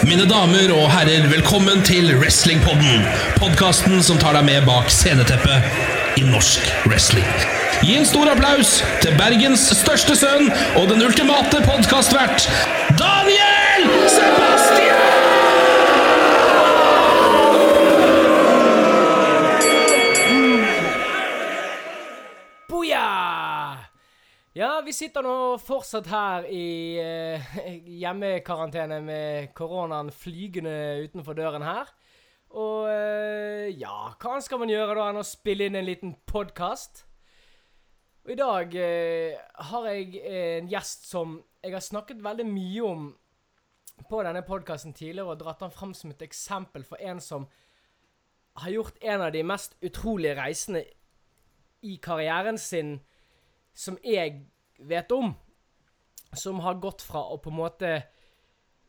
[0.00, 3.02] Mine damer og herrer, velkommen til Wrestlingpodden.
[3.36, 7.28] Podkasten som tar deg med bak sceneteppet i norsk wrestling.
[7.84, 10.48] Gi en stor applaus til Bergens største sønn
[10.80, 12.48] og den ultimate podkastvert,
[12.96, 13.88] Daniel
[24.60, 27.52] Ja, vi sitter nå fortsatt her i eh,
[28.02, 30.74] hjemmekarantene med koronaen flygende
[31.06, 31.88] utenfor døren her.
[32.60, 37.06] Og eh, ja, hva skal man gjøre da enn å spille inn en liten podkast?
[38.26, 39.38] Og i dag eh,
[39.70, 43.06] har jeg en gjest som jeg har snakket veldig mye om
[44.10, 47.48] på denne podkasten tidligere, og dratt han fram som et eksempel for en som
[48.60, 50.84] har gjort en av de mest utrolige reisene
[51.80, 52.98] i karrieren sin
[53.74, 54.44] som jeg
[54.78, 55.34] vet om.
[56.36, 57.94] Som har gått fra å på en måte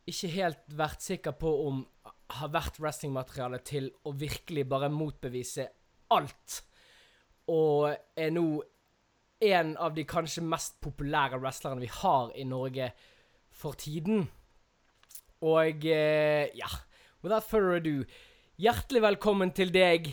[0.09, 1.85] ikke helt vært sikker på om
[2.31, 5.67] har vært wrestlingmateriale til å virkelig bare motbevise
[6.13, 6.61] alt.
[7.51, 8.45] Og er nå
[9.41, 12.91] en av de kanskje mest populære wrestlerne vi har i Norge
[13.61, 14.27] for tiden.
[15.41, 16.69] Og eh, ja,
[17.23, 18.03] without further ado,
[18.61, 20.11] hjertelig velkommen til deg,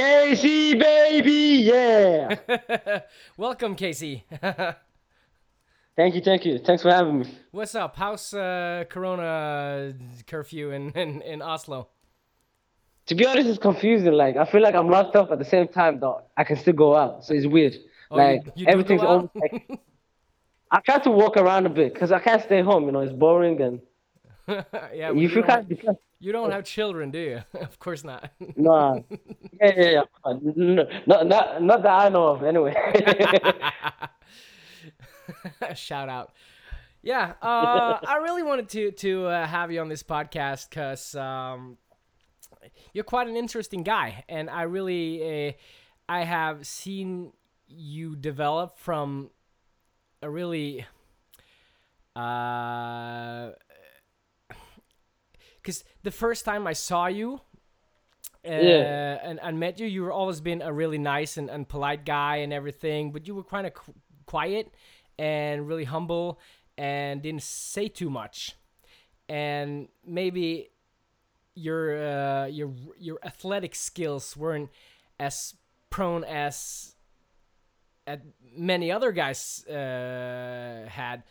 [0.00, 2.36] Casey, baby, yeah!
[3.38, 4.24] Welcome, Casey.
[5.96, 6.58] thank you, thank you.
[6.58, 7.38] Thanks for having me.
[7.50, 7.96] What's up?
[7.96, 9.94] How's uh, Corona
[10.26, 11.88] curfew in, in, in Oslo?
[13.06, 14.12] To be honest, it's confusing.
[14.12, 16.24] Like, I feel like I'm locked up at the same time, though.
[16.36, 17.74] I can still go out, so it's weird.
[18.10, 19.66] Oh, like, you- you everything's almost like.
[20.70, 22.84] I try to walk around a bit because I can't stay home.
[22.84, 23.80] You know, it's boring and
[24.94, 26.00] yeah, you feel kind of depressed.
[26.18, 27.42] You don't have children, do you?
[27.60, 28.30] of course not.
[28.56, 29.00] Nah.
[29.60, 30.02] yeah, yeah, yeah.
[30.54, 32.74] No, not, not, not that I know of, anyway.
[35.74, 36.32] Shout out.
[37.02, 41.76] Yeah, uh, I really wanted to to uh, have you on this podcast because um,
[42.92, 45.52] you're quite an interesting guy, and I really uh,
[46.08, 47.32] I have seen
[47.68, 49.30] you develop from
[50.22, 50.86] a really
[52.16, 53.50] uh
[55.66, 57.40] because the first time I saw you
[58.44, 58.86] uh, Yeah.
[59.28, 62.36] and, and met you, you were always been a really nice and, and polite guy
[62.36, 63.94] and everything, but you were kind of qu-
[64.26, 64.72] quiet
[65.18, 66.38] and really humble
[66.78, 68.54] and didn't say too much.
[69.28, 70.70] And maybe
[71.56, 74.70] your uh, your your athletic skills weren't
[75.18, 75.54] as
[75.90, 76.94] prone as
[78.06, 78.22] at
[78.56, 81.24] many other guys uh, had,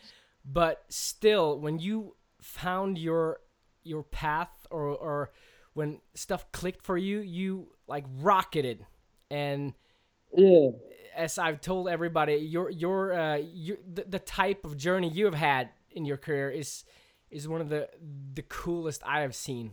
[0.44, 3.40] but still, when you found your
[3.86, 5.32] your path or or
[5.74, 8.86] when stuff clicked for you, you like rocketed.
[9.30, 9.74] And
[10.34, 10.70] yeah.
[11.16, 15.36] as I've told everybody, your your uh, your the, the type of journey you have
[15.36, 16.84] had in your career is
[17.30, 17.90] is one of the
[18.34, 19.72] the coolest I have seen.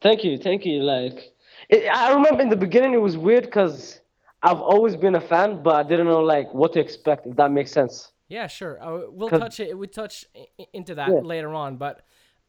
[0.00, 0.82] Thank you, thank you.
[0.84, 1.32] Like,
[1.68, 4.00] it, I remember in the beginning it was weird because
[4.42, 7.26] I've always been a fan, but I didn't know like what to expect.
[7.26, 8.12] If that makes sense.
[8.28, 8.80] Yeah, sure.
[8.80, 9.76] Uh, we'll touch it.
[9.76, 10.24] We touch
[10.72, 11.20] into that Yeah.
[11.20, 12.02] later on, but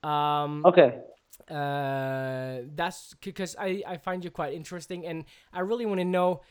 [0.04, 1.02] um, Okay.
[1.50, 6.42] uh, that's because I, I find you quite interesting and I really want to know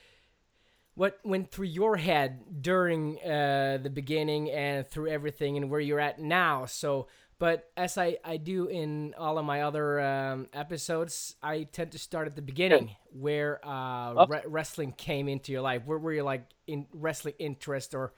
[0.94, 6.00] what went through your head during uh, the beginning and through everything and where you're
[6.00, 6.66] at now.
[6.66, 7.06] So,
[7.38, 11.98] but as I, I do in all of my other um, episodes, I tend to
[11.98, 15.82] start at the beginning where uh, re- wrestling came into your life.
[15.86, 18.12] Where were you like in wrestling interest or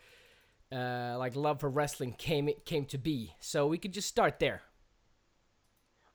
[0.73, 3.35] uh, like love for wrestling came came to be?
[3.41, 4.63] So we could just start there.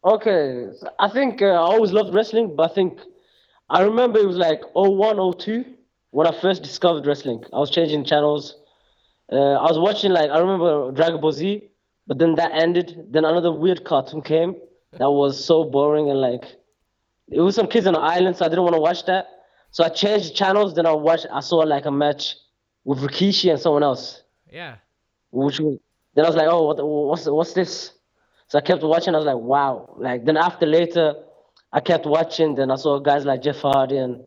[0.06, 0.68] Okay.
[1.00, 3.00] I think uh, I always loved wrestling, but I think
[3.70, 5.66] I remember it was like 01, 02
[6.12, 7.44] when I first discovered wrestling.
[7.52, 8.56] I was changing channels.
[9.32, 11.64] Uh, I was watching like I remember Dragon Ball Z,
[12.06, 13.08] but then that ended.
[13.10, 14.56] Then another weird cartoon came
[15.00, 16.46] that was so boring and like
[17.30, 19.28] it was some kids on an island, so I didn't want to watch that.
[19.72, 20.76] So I changed channels.
[20.76, 21.26] Then I watched.
[21.34, 22.36] I saw like a match
[22.84, 24.76] with Rikishi and someone else, Yeah.
[25.32, 25.80] which was,
[26.14, 27.92] then I was like, oh, what, what's what's this?
[28.56, 29.14] So I kept watching.
[29.14, 29.94] I was like, wow.
[29.98, 31.14] Like then after later,
[31.74, 32.56] I kept watching.
[32.56, 34.24] Then I saw guys like Jeff Hardy and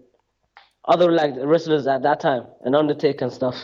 [0.84, 3.56] other like wrestlers at that time and Undertaker and stuff.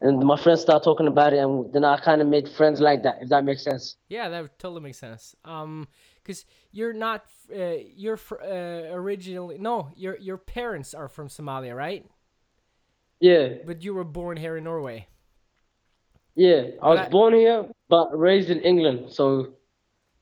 [0.00, 3.02] And my friends started talking about it, and then I kind of made friends like
[3.02, 3.16] that.
[3.20, 3.96] If that makes sense.
[4.08, 5.36] Yeah, that totally makes sense.
[5.44, 5.86] Um,
[6.22, 11.76] because you're not, uh, you're fr- uh, originally no, your your parents are from Somalia,
[11.76, 12.06] right?
[13.20, 15.06] Yeah, But you were born here in Norway.
[16.34, 16.62] yeah.
[16.82, 19.12] I was I- born here, but raised in England.
[19.12, 19.52] So,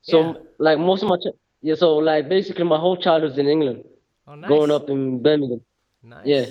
[0.09, 0.33] so Yeah.
[0.57, 1.75] like most of my ch- yeah.
[1.75, 3.83] So like basically my whole childhood's in England,
[4.27, 4.47] Oh, nice.
[4.47, 5.61] growing up in Birmingham.
[6.03, 6.25] Nice.
[6.25, 6.45] Yeah.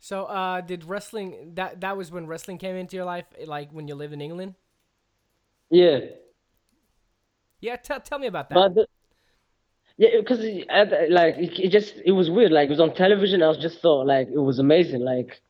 [0.00, 3.88] So, uh, did wrestling that that was when wrestling came into your life, like when
[3.88, 4.54] you lived in England?
[5.70, 6.00] Yeah.
[7.60, 8.74] Yeah, tell tell me about that.
[8.74, 8.86] The,
[9.96, 12.52] yeah, because like it, it just it was weird.
[12.52, 13.42] Like it was on television.
[13.42, 15.00] I was just thought like it was amazing.
[15.00, 15.40] Like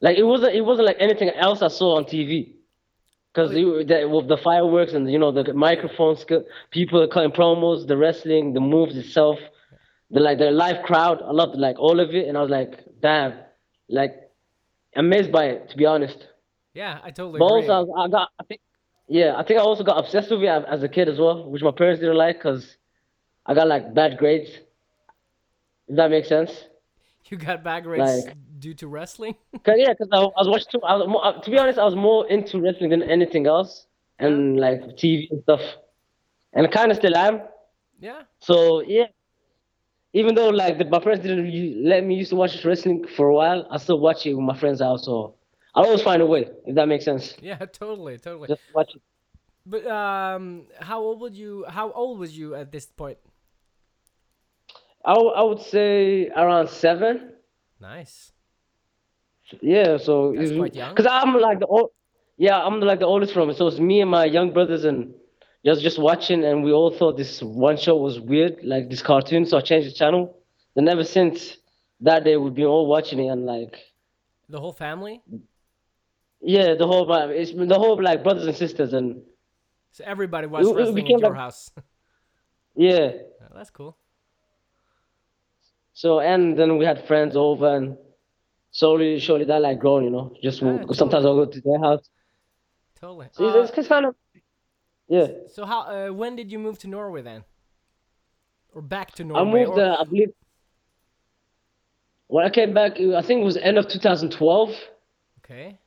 [0.00, 2.52] like it wasn't it wasn't like anything else I saw on TV.
[3.32, 3.64] Because the,
[4.06, 6.24] with the fireworks and you know the microphones,
[6.70, 9.38] people cutting promos, the wrestling, the moves itself,
[10.10, 11.22] the like the live crowd.
[11.22, 13.34] I loved like all of it, and I was like, damn,
[13.88, 14.14] like
[14.96, 16.26] amazed by it to be honest.
[16.74, 17.68] Yeah, I totally But agree.
[17.68, 18.60] also I, I got I think
[19.06, 21.48] yeah I think I also got obsessed with it as as a kid as well,
[21.48, 22.76] which my parents didn't like because
[23.46, 24.50] I got like bad grades.
[25.86, 26.50] If that makes sense.
[27.28, 29.34] you got bad grades like- due to wrestling.
[29.64, 30.80] Cause yeah, cause I, I was watching.
[30.86, 33.86] I was more, uh, to be honest, I was more into wrestling than anything else,
[34.18, 35.60] and like TV and stuff,
[36.52, 37.40] and I kind of still am.
[38.00, 38.22] yeah.
[38.38, 39.06] So yeah,
[40.12, 43.34] even though like the, my parents didn't let me used to watch wrestling for a
[43.34, 44.98] while, I still watch it with my friends out.
[45.00, 45.34] So
[45.74, 47.36] I always find a way, if that makes sense.
[47.40, 48.48] Yeah, totally, totally.
[48.48, 49.02] Just watch it.
[49.66, 51.64] But um, how old would you?
[51.68, 53.18] How old was you at this point?
[55.04, 57.32] I, w- I would say around seven.
[57.80, 58.32] Nice.
[59.60, 60.94] Yeah, so That's quite young.
[60.94, 61.90] Cause I'm like the old,
[62.36, 63.56] yeah, I'm like the oldest from it.
[63.56, 65.12] So it's me and my young brothers and
[65.64, 69.44] just just watching, and we all thought this one show was weird, like this cartoon.
[69.44, 70.36] So I changed the channel.
[70.74, 71.56] Then ever since
[72.00, 73.76] that day, we've been all watching it, and like,
[74.48, 75.20] The whole family.
[76.40, 79.20] yeah, the whole it's the whole like brothers and sisters, and
[79.90, 81.70] So everybody watched it wrestling became in your like- house.
[82.76, 83.10] yeah.
[83.42, 83.96] Oh, that's cool.
[85.92, 87.98] So and then we had friends over, and
[88.80, 90.26] slowly, surely that like grown, you know.
[90.46, 92.04] Just Yeah, sometimes I'll go to their house.
[93.00, 93.28] Totally.
[93.32, 94.14] So Uh, it's, it's kind of,
[95.16, 95.28] yeah.
[95.56, 95.80] so how?
[95.94, 97.40] Uh, when did you move to Norway then?
[98.74, 99.42] Or back to Norway?
[99.42, 100.32] I moved, or- uh, I believe,
[102.34, 104.70] when I came back, I think it was end of 2012.
[105.44, 105.78] Okay.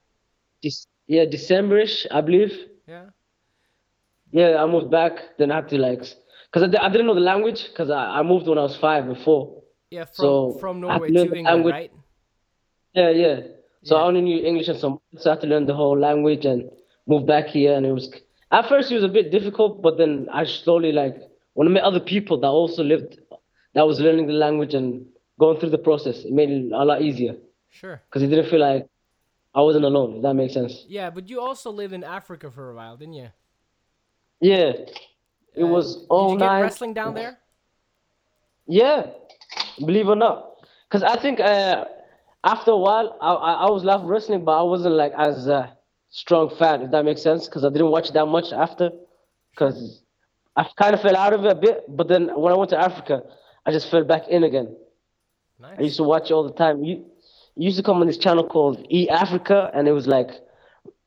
[0.61, 2.53] This, yeah, Decemberish, I believe.
[2.87, 3.05] Yeah.
[4.31, 5.13] Yeah, I moved back.
[5.37, 6.01] Then I had to like,
[6.51, 9.03] cause I, I didn't know the language, cause I, I moved when I was five
[9.07, 9.61] before.
[9.91, 10.05] Yeah.
[10.05, 11.73] From So, from Norway to to England, language.
[11.73, 11.91] right?
[12.93, 13.39] Yeah, yeah.
[13.83, 14.03] So Yeah.
[14.03, 16.69] I only knew English and some, so I had to learn the whole language and
[17.07, 17.75] move back here.
[17.75, 18.09] And it was,
[18.51, 21.17] at first it was a bit difficult, but then I slowly like,
[21.53, 23.19] when I met other people that also lived,
[23.73, 25.05] that was learning the language and
[25.39, 27.35] going through the process, it made it a lot easier.
[27.71, 28.01] Sure.
[28.11, 28.87] Cause it didn't feel like
[29.55, 30.17] I wasn't alone.
[30.17, 30.85] If that makes sense.
[30.87, 33.29] Yeah, but you also lived in Africa for a while, didn't you?
[34.39, 34.73] Yeah.
[35.55, 36.61] It Uh, was Did all you get night.
[36.61, 37.37] wrestling down there?
[38.65, 39.07] Yeah,
[39.79, 40.55] believe it or not.
[40.87, 41.85] Because I think uh,
[42.43, 45.77] after a while, I, I, I was loving wrestling, but I wasn't like as a
[46.09, 47.47] strong fan, if that makes sense.
[47.47, 48.91] Because I didn't watch that much after.
[49.51, 50.03] Because
[50.55, 51.85] I kind of fell out of it a bit.
[51.87, 53.23] But then when I went to Africa,
[53.65, 54.75] I just fell back in again.
[55.59, 55.79] Nice.
[55.79, 56.83] I used to watch all the time.
[56.83, 57.05] You,
[57.55, 60.31] you used to come on this channel called E Africa, and it was like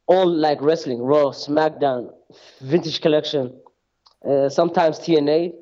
[0.06, 2.12] all like wrestling, Raw, SmackDown,
[2.60, 3.60] Vintage Collection,
[4.26, 5.52] uh, sometimes TNA.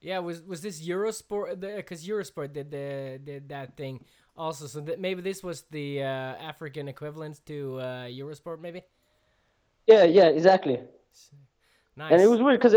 [0.00, 1.60] Yeah, was was this Eurosport?
[1.60, 4.04] Because Eurosport did the did that thing
[4.36, 4.66] also.
[4.66, 8.82] So that maybe this was the uh, African equivalent to uh, Eurosport, maybe.
[9.86, 10.80] Yeah, yeah, exactly.
[11.96, 12.12] Nice.
[12.12, 12.74] And it was weird because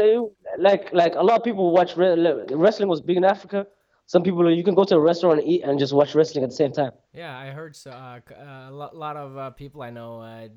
[0.58, 3.68] like like a lot of people watch re- wrestling was big in Africa.
[4.08, 6.50] Some people you can go to a restaurant and eat and just watch wrestling at
[6.50, 6.92] the same time.
[7.14, 7.92] yeah, I heard so.
[7.92, 10.48] Uh, uh, a lot, of uh, people I know uh,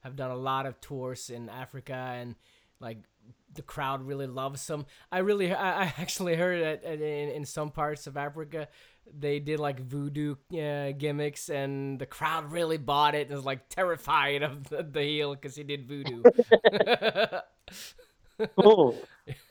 [0.00, 2.34] have done a lot of tours in Africa, and
[2.80, 2.98] like
[3.54, 4.86] the crowd really loves them.
[5.12, 8.68] I really, I, I actually heard that in, in some parts of Africa,
[9.18, 13.68] they did like voodoo uh, gimmicks, and the crowd really bought it and was like
[13.68, 16.24] terrified of the, the heel because he did voodoo.
[18.58, 19.06] Oh,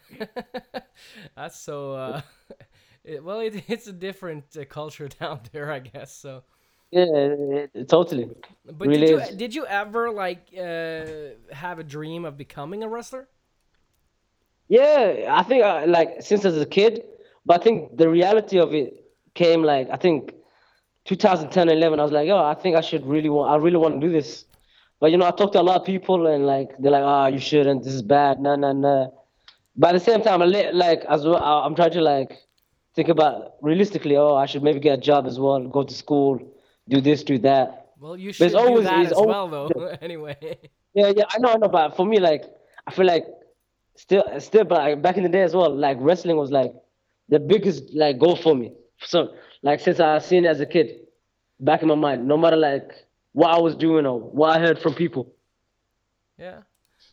[1.35, 1.93] That's so.
[1.93, 2.21] Uh,
[3.03, 6.15] it, well, it, it's a different uh, culture down there, I guess.
[6.15, 6.43] So,
[6.91, 8.29] yeah, totally.
[8.65, 9.29] but Really did you is.
[9.35, 13.27] did you ever like uh, have a dream of becoming a wrestler?
[14.67, 17.03] Yeah, I think uh, like since as a kid,
[17.45, 19.04] but I think the reality of it
[19.35, 20.33] came like I think
[21.05, 21.99] 2010, 11.
[21.99, 24.11] I was like, oh, I think I should really want, I really want to do
[24.11, 24.45] this.
[24.99, 27.27] But you know, I talked to a lot of people and like they're like, oh,
[27.27, 27.83] you shouldn't.
[27.83, 28.39] This is bad.
[28.39, 29.13] No, no, no.
[29.75, 32.31] But at the same time, I li- like as well, I'm trying to like
[32.95, 34.15] think about realistically.
[34.17, 36.39] Oh, I should maybe get a job as well, go to school,
[36.89, 37.89] do this, do that.
[37.99, 39.67] Well, you should do always- that as always- well, though.
[40.01, 40.37] anyway,
[40.93, 42.45] Yeah, yeah, I know, I know, but for me, like,
[42.87, 43.25] I feel like
[43.95, 46.73] still, still, but like, back in the day as well, like wrestling was like
[47.29, 48.71] the biggest like goal for me.
[49.01, 51.01] So, like, since I seen it as a kid,
[51.59, 54.79] back in my mind, no matter like what I was doing or what I heard
[54.79, 55.33] from people.
[56.37, 56.61] yeah.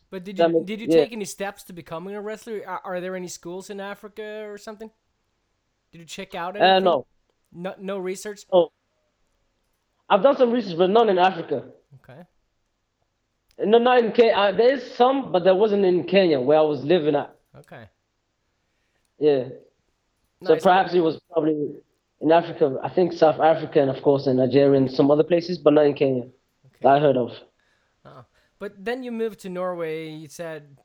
[0.09, 1.03] But did you makes- did you yeah.
[1.03, 2.61] take any steps to becoming a wrestler?
[2.67, 4.91] Are, are there any schools in Africa or something?
[5.91, 6.69] Did you check out anything?
[6.69, 7.07] Uh, no,
[7.51, 8.41] No, no research.
[8.51, 8.71] oh,
[10.09, 11.65] I've done some research, but none in Africa.
[11.99, 12.21] Okay.
[13.65, 14.33] No, not in Kenya.
[14.33, 17.35] Uh, there is some, but there wasn't in Kenya where I was living at.
[17.57, 17.85] Okay.
[19.19, 19.49] Yeah.
[20.45, 20.63] So Nice.
[20.63, 21.75] perhaps it was probably
[22.21, 22.79] in Africa.
[22.83, 25.85] I think South Africa and of course in Nigeria and some other places, but not
[25.85, 26.25] in Kenya.
[26.81, 27.31] That I heard of.
[28.05, 28.25] Oh.
[28.59, 30.09] But then you moved to Norway.
[30.09, 30.77] You said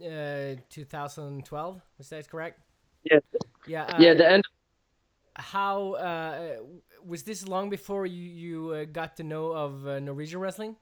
[0.00, 1.80] uh, 2012.
[1.98, 2.60] Is that correct?
[3.04, 3.18] Yeah.
[3.66, 3.84] Yeah.
[3.84, 4.14] Uh, Yeah.
[4.14, 4.44] The end.
[5.36, 6.56] How uh,
[7.04, 10.76] was this long before you you uh, got to know of uh, Norwegian wrestling?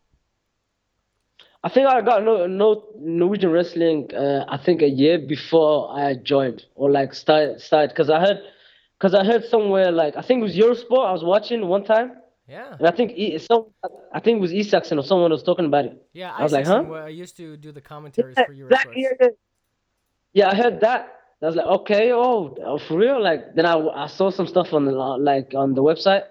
[1.65, 4.15] I think I got no, no Norwegian wrestling.
[4.15, 8.39] Uh, I think a year before I joined or like started started because I heard
[8.99, 12.13] because I heard somewhere like I think it was Eurosport I was watching one time
[12.49, 12.77] Yeah.
[12.79, 13.67] and I think E- some
[14.15, 16.01] I think it was Isaacson or someone was talking about it.
[16.13, 16.33] Yeah.
[16.37, 16.85] I was like, huh?
[16.87, 18.71] wa- I used to do the commentaries Yeah, for Eurosport.
[18.71, 19.29] exactly, yeah, yeah.
[20.35, 21.15] Yeah, I heard that.
[21.43, 23.23] I was like, okay, oh, oh, for real?
[23.23, 26.25] Like, then I, I saw some stuff on the like on the website,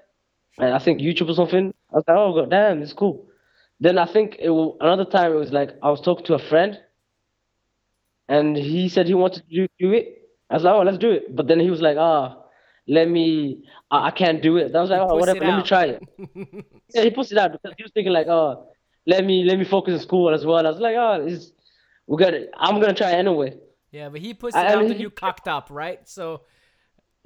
[0.58, 1.74] and I think YouTube or something.
[1.92, 3.27] I was like, oh, god damn, it's cool.
[3.80, 6.40] Then I think it wa- another time it was like I was talking to a
[6.50, 6.80] friend,
[8.28, 10.22] and he said he wanted to do, do it.
[10.50, 11.36] I was like, oh, let's do it.
[11.36, 12.38] But then he was like, ah,
[12.88, 14.74] let me, I, I can't do it.
[14.76, 16.04] I was like, oh, whatever, let me try it.
[16.94, 18.70] Yeah, he pushed it out because he was thinking like, oh,
[19.06, 20.66] let me let me focus in school as well.
[20.66, 21.52] I was like, oh, it's,
[22.08, 22.50] we got it.
[22.58, 23.58] I'm gonna try anyway.
[23.92, 26.00] Yeah, but he pushed it I out mean, and he- you cocked up, right?
[26.08, 26.42] So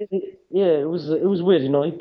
[0.50, 1.82] Yeah, it was it was weird, you know.
[1.84, 1.92] He,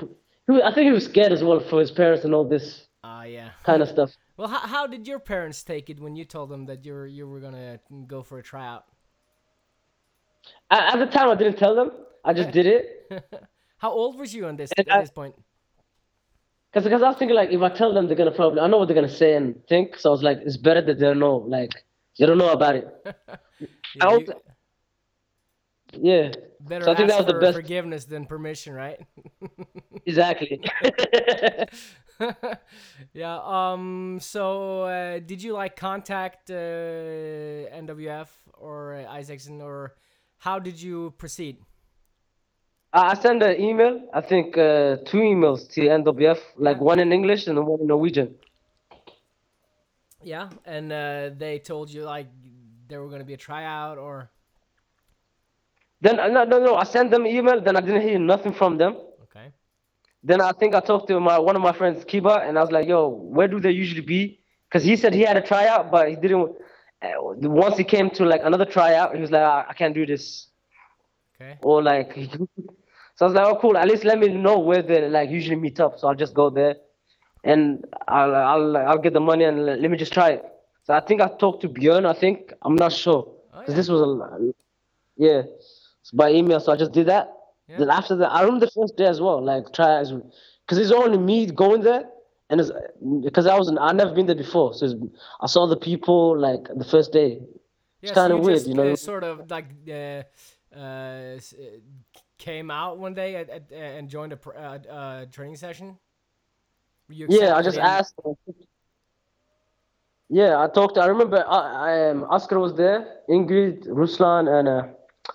[0.61, 3.51] I think he was scared as well for his parents and all this Ah, yeah.
[3.63, 4.09] kind of stuff.
[4.41, 7.05] Well, how, how did your parents take it when you told them that you were
[7.05, 8.85] you were gonna go for a tryout?
[10.71, 11.91] At, at the time, I didn't tell them.
[12.25, 12.85] I just did it
[13.77, 15.35] How old was you on this And at I- this point?
[16.73, 18.79] because because I was thinking like if I tell them, they're gonna probably I know
[18.79, 19.95] what they're gonna say and think.
[19.99, 21.73] So I was like, it's better that they don't know, like
[22.17, 22.87] they don't know about it.
[23.95, 24.33] Yeah, I you-
[26.09, 26.31] Yeah,
[26.61, 28.99] better so I think ask that was the best- forgiveness than permission, right?
[30.07, 30.63] exactly.
[33.13, 33.39] yeah.
[33.43, 34.19] Um.
[34.21, 36.55] So, uh, did you like contact uh,
[37.83, 39.95] NWF or uh, Isaacson, or
[40.37, 41.57] how did you proceed?
[42.93, 44.09] I I sent an email.
[44.13, 48.35] I think uh, two emails to NWF, like one in English and one in Norwegian.
[50.23, 52.27] Yeah, and uh, they told you like
[52.87, 54.29] there were gonna be a tryout, or
[56.01, 57.61] Then uh, no no no, I sent them email.
[57.61, 58.95] Then I didn't hear nothing from them.
[60.23, 62.71] Then I think I talked to my one of my friends, Kiba, and I was
[62.71, 66.09] like, "Yo, where do they usually be?" Because he said he had a tryout, but
[66.09, 66.55] he didn't.
[67.01, 70.05] Uh, once he came to like another tryout, he was like, "I, I can't do
[70.05, 70.47] this,"
[71.35, 71.57] Okay.
[71.63, 72.13] or like.
[73.15, 73.75] so I was like, "Oh, cool.
[73.77, 76.51] At least let me know where they like usually meet up, so I'll just go
[76.51, 76.75] there,
[77.43, 80.45] and I'll I'll I'll get the money and let me just try it."
[80.83, 82.05] So I think I talked to Björn.
[82.05, 83.77] I think I'm not sure Oh, because yeah.
[83.77, 84.53] this was a
[85.17, 85.41] yeah,
[86.01, 86.59] it's by email.
[86.59, 87.33] So I just did that.
[87.71, 87.77] Yeah.
[87.79, 90.91] Then after that, I remember the first day as well, like try as because it's
[90.91, 92.03] only me going there,
[92.49, 92.69] and it's
[93.23, 94.95] because I was I never been there before, so it's,
[95.39, 97.41] I saw the people like the first day.
[98.01, 98.91] Yeah, kinda you weird, just, you know?
[98.91, 100.23] Uh, sort of like uh,
[100.75, 101.39] uh, uh,
[102.37, 105.97] came out one day at, at, and joined a uh, uh, training session.
[107.07, 107.83] Yeah, I just in?
[107.83, 108.19] asked.
[110.29, 110.97] Yeah, I talked.
[110.97, 114.93] I remember uh, um, Oscar was there, Ingrid, Ruslan, and a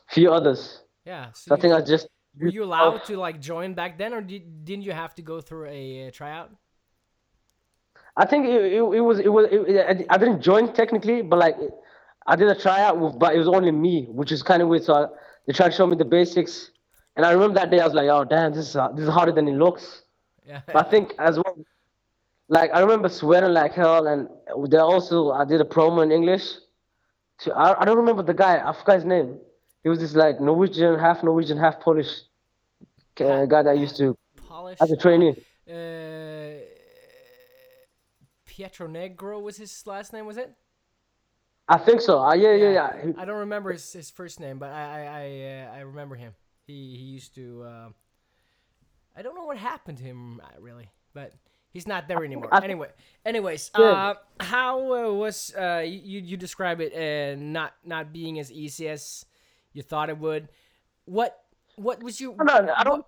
[0.09, 0.83] few others.
[1.07, 1.33] Yeah.
[1.33, 2.09] So So I think I just.
[2.39, 5.41] Were you allowed to like join back then, or did, didn't you have to go
[5.41, 6.51] through a uh, tryout?
[8.17, 11.57] I think it, it, it was it was it, I didn't join technically, but like
[12.27, 14.85] I did a tryout with, but it was only me, which is kind of weird.
[14.85, 15.07] So I,
[15.47, 16.71] they tried to show me the basics,
[17.17, 19.11] and I remember that day I was like, oh damn, this is uh, this is
[19.11, 20.03] harder than it looks.
[20.47, 20.61] Yeah.
[20.67, 21.59] But I think as well,
[22.49, 24.29] like I remember sweating like hell, and
[24.71, 26.55] there also I did a promo in English.
[27.41, 28.63] To I, I don't remember the guy.
[28.65, 29.39] I forgot his name.
[29.87, 32.09] He was this like Norwegian, half Norwegian, half Polish
[33.21, 34.79] uh, guy that I used to Polish.
[34.81, 35.37] as a trainee.
[35.71, 36.59] Uh,
[38.47, 40.51] Pietro Negro was his last name, was it?
[41.69, 42.19] I think so.
[42.19, 43.07] Uh, yeah, yeah, yeah.
[43.07, 45.27] He- I don't remember his, his first name, but I I I,
[45.71, 46.35] uh, I remember him.
[46.67, 47.63] He he used to.
[47.63, 47.89] Uh,
[49.17, 51.33] I don't know what happened to him uh, really, but
[51.71, 52.49] he's not there anymore.
[52.51, 52.89] I- anyway,
[53.25, 53.85] anyways, Yeah.
[53.85, 58.89] uh, how uh, was uh, you you describe it uh, not not being as easy
[58.89, 59.25] as
[59.77, 60.49] you thought it would?
[61.05, 61.39] What
[61.77, 63.05] what was your No, no, I don't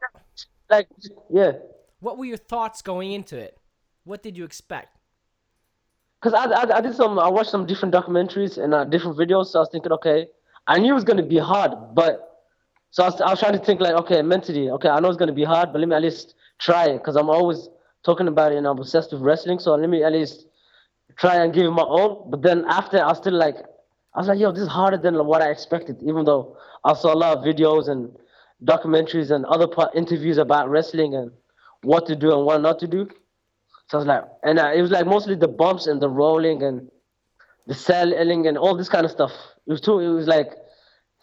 [0.71, 0.89] like.
[1.31, 1.53] Yeah.
[2.01, 3.59] what were your thoughts going into it?
[4.05, 4.97] What did you expect?
[6.21, 9.47] Cause I, I, I did some, I watched some different documentaries and uh, different videos.
[9.47, 10.27] So I was thinking, okay,
[10.67, 12.45] I knew it was gonna be hard, but
[12.91, 15.17] so I was, I was trying to think like, okay, mentally, okay, I know it's
[15.17, 17.03] gonna be hard, but let me at least try it.
[17.05, 17.69] Cause I'm always
[18.03, 19.59] talking about it and I'm obsessed with wrestling.
[19.61, 20.47] So let me at least
[21.17, 22.27] try and give it my all.
[22.29, 23.57] But then after, I was still like,
[24.15, 26.03] I was like, yo, this is harder than what I expected.
[26.03, 28.17] Even though I saw a lot of videos and
[28.65, 31.31] documentaries and other part, interviews about wrestling and
[31.83, 33.09] what to do and what not to do.
[33.89, 36.63] So I was like, and uh, it was like mostly the bumps and the rolling
[36.63, 36.91] and
[37.67, 39.33] the selling and all this kind of stuff.
[39.67, 40.01] It was too.
[40.01, 40.53] It was like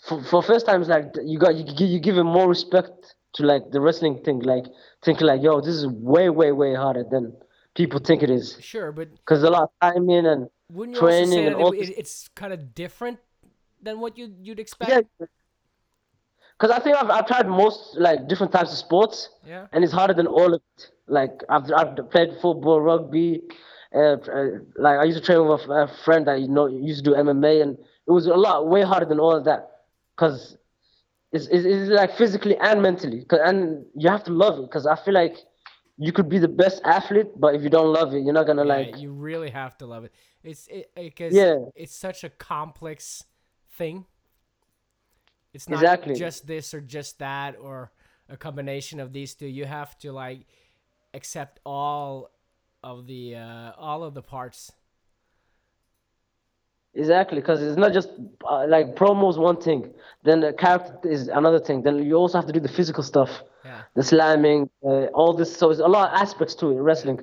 [0.08, 3.44] for, for first time, it's like you got you you give it more respect to
[3.44, 4.39] like the wrestling thing.
[4.39, 4.65] Like
[5.04, 7.36] thinking like, yo, this is way way way harder than
[7.75, 8.58] people think it is.
[8.62, 11.72] Sure, but Because a lot of timing and wouldn't you also say that all...
[11.74, 13.19] it, it's kind of different
[13.81, 14.89] than what you you'd expect?
[14.91, 15.01] yeah.
[16.57, 19.67] Because I think I've, I've tried most like different types of sports, Yeah.
[19.74, 20.89] and it's harder than all of it.
[21.07, 23.41] Like I've I've played football, rugby,
[23.93, 24.45] uh, uh,
[24.77, 27.12] like I used to train with a, f- a friend that you know used to
[27.12, 29.69] do MMA, and it was a lot way harder than all of that.
[30.15, 30.57] Because
[31.34, 34.63] it's, it's, it's like physically and mentally, 'Cause- and you have to love it.
[34.63, 35.36] Because I feel like
[35.98, 38.63] you could be the best athlete, but if you don't love it, you're not gonna
[38.65, 38.98] Yeah, like.
[38.98, 40.13] you really have to love it.
[40.46, 41.58] It's it because Yeah.
[41.75, 43.24] it's such a complex
[43.72, 44.06] thing.
[45.54, 46.16] It's not Exactly.
[46.16, 47.92] just this or just that or
[48.30, 49.48] a combination of these two.
[49.48, 50.42] You have to like
[51.14, 52.30] accept all
[52.84, 54.72] of the uh, all of the parts.
[56.94, 58.10] Exactly, because it's not just
[58.50, 61.82] uh, like promos one thing, then the character is another thing.
[61.82, 63.82] Then you also have to do the physical stuff, Yeah.
[63.96, 65.54] the slamming, uh, all this.
[65.58, 67.20] So it's a lot of aspects to it, wrestling.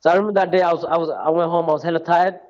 [0.00, 2.00] So I remember that day I was I was I went home I was hella
[2.00, 2.40] tired,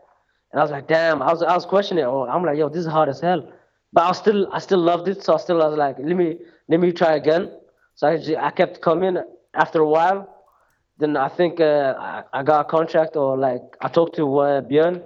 [0.52, 2.06] and I was like, damn, I was I was questioning it.
[2.06, 3.50] Oh, I'm like, yo, this is hard as hell.
[3.92, 6.38] But I was still I still loved it, so I still was like, let me
[6.68, 7.50] let me try again.
[7.94, 9.16] So I I kept coming.
[9.54, 10.46] After a while,
[10.96, 14.62] then I think uh, I, I got a contract or like I talked to uh,
[14.62, 15.02] Björn.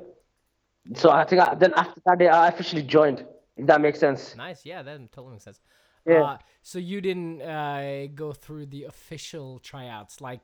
[0.94, 3.26] So I think I, then after that day I officially joined.
[3.56, 4.36] If that makes sense.
[4.36, 4.64] Nice.
[4.64, 5.60] Yeah, that totally makes sense.
[6.06, 6.22] Yeah.
[6.22, 10.42] Uh, so you didn't uh, go through the official tryouts, like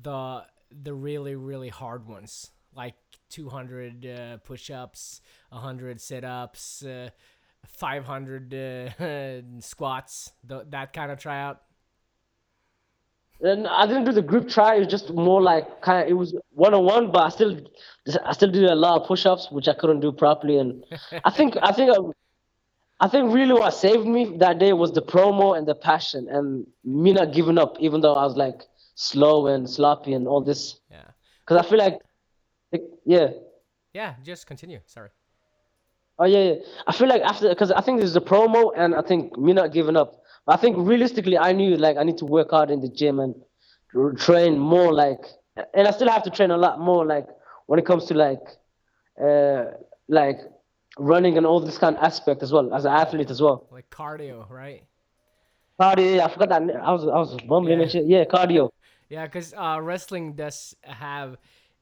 [0.00, 2.94] the the really really hard ones, like
[3.32, 5.20] 200 uh, push-ups,
[5.50, 7.10] 100 sit-ups, uh,
[7.66, 11.62] 500 uh, squats, th- that kind of tryout.
[13.40, 14.76] And I didn't do the group try.
[14.76, 17.60] It was just more like kind of it was one on one, but I still
[18.24, 20.58] I still did a lot of push ups, which I couldn't do properly.
[20.58, 20.84] And
[21.24, 21.98] I think I think I,
[23.04, 26.64] I think really what saved me that day was the promo and the passion and
[26.84, 28.62] me not giving up, even though I was like
[28.94, 30.78] slow and sloppy and all this.
[30.88, 31.02] Yeah.
[31.40, 32.00] Because I feel like,
[33.04, 33.28] yeah.
[33.92, 34.14] Yeah.
[34.24, 34.80] Just continue.
[34.86, 35.10] Sorry.
[36.18, 36.54] Oh yeah, yeah.
[36.86, 39.52] I feel like after because I think this is a promo and I think me
[39.52, 40.22] not giving up.
[40.46, 43.34] I think realistically, I knew like I need to work hard in the gym and
[44.18, 44.92] train more.
[44.92, 45.20] Like,
[45.74, 47.04] and I still have to train a lot more.
[47.06, 47.26] Like
[47.66, 48.40] when it comes to like,
[49.22, 49.64] uh,
[50.08, 50.38] like
[50.98, 53.66] running and all this kind of aspect as well as an athlete as well.
[53.70, 54.84] Like cardio, right?
[55.80, 56.16] Cardio.
[56.16, 56.76] Yeah, I forgot that.
[56.76, 57.82] I was I was mumbling Yeah.
[57.84, 58.06] and shit.
[58.06, 58.70] Yeah, cardio.
[59.08, 61.36] Yeah, because uh, wrestling does have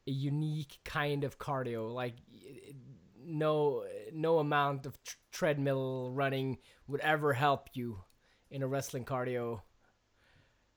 [0.07, 1.93] a unique kind of cardio.
[1.93, 2.15] Like
[3.25, 6.59] no no amount of tr- treadmill running
[6.89, 8.01] would ever help you
[8.51, 9.61] in a wrestling cardio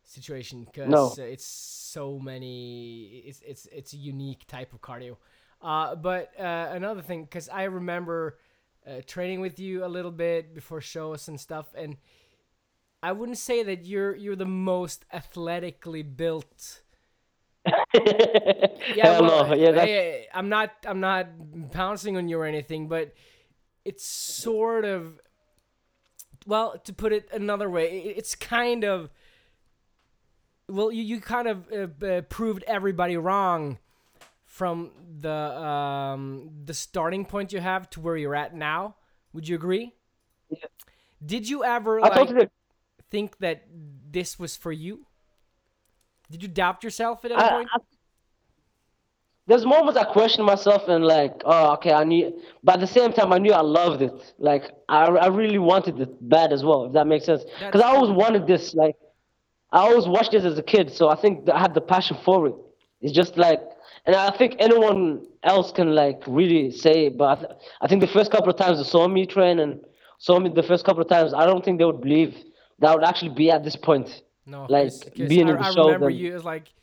[0.04, 1.14] situation because No.
[1.18, 3.24] it's so many.
[3.26, 5.18] It's it's it's a unique type of cardio.
[5.62, 8.38] Uh, but uh, another thing, because I remember
[8.86, 11.96] uh, training with you a little bit before shows and stuff, and
[13.02, 16.82] I wouldn't say that you're you're the most athletically built.
[18.94, 19.54] Yeah, well, no.
[19.54, 21.28] Yeah, that's, I, I'm not I'm not
[21.72, 23.14] pouncing on you or anything, but
[23.86, 25.20] it's sort of
[26.46, 29.10] well to put it another way, it's kind of
[30.68, 33.78] well you you kind of uh, uh, proved everybody wrong
[34.46, 38.96] from the um the starting point you have to where you're at now.
[39.34, 39.94] Would you agree?
[40.50, 40.68] Yeah.
[41.26, 42.52] Did you ever I like
[43.10, 43.66] think that
[44.12, 45.06] this was for you?
[46.34, 47.70] Did you doubt yourself at any I, point?
[47.72, 47.78] I,
[49.46, 53.14] there's moments I question myself and like, oh, okay, I knew, but at the same
[53.14, 54.34] time, I knew I loved it.
[54.40, 57.44] Like, I, I really wanted it bad as well, if that makes sense.
[57.64, 58.74] Because I always wanted this.
[58.74, 58.96] Like,
[59.72, 62.18] I always watched this as a kid, so I think that I had the passion
[62.26, 62.56] for it.
[63.02, 63.62] It's just like,
[64.08, 68.02] and I think anyone else can like really say, it, but I, th- I think
[68.02, 69.82] the first couple of times they saw me train and
[70.18, 72.36] saw me the first couple of times, I don't think they would believe
[72.80, 74.24] that I would actually be at this point.
[74.46, 76.74] No, like 'cause being I, in the I show, remember then- you as like,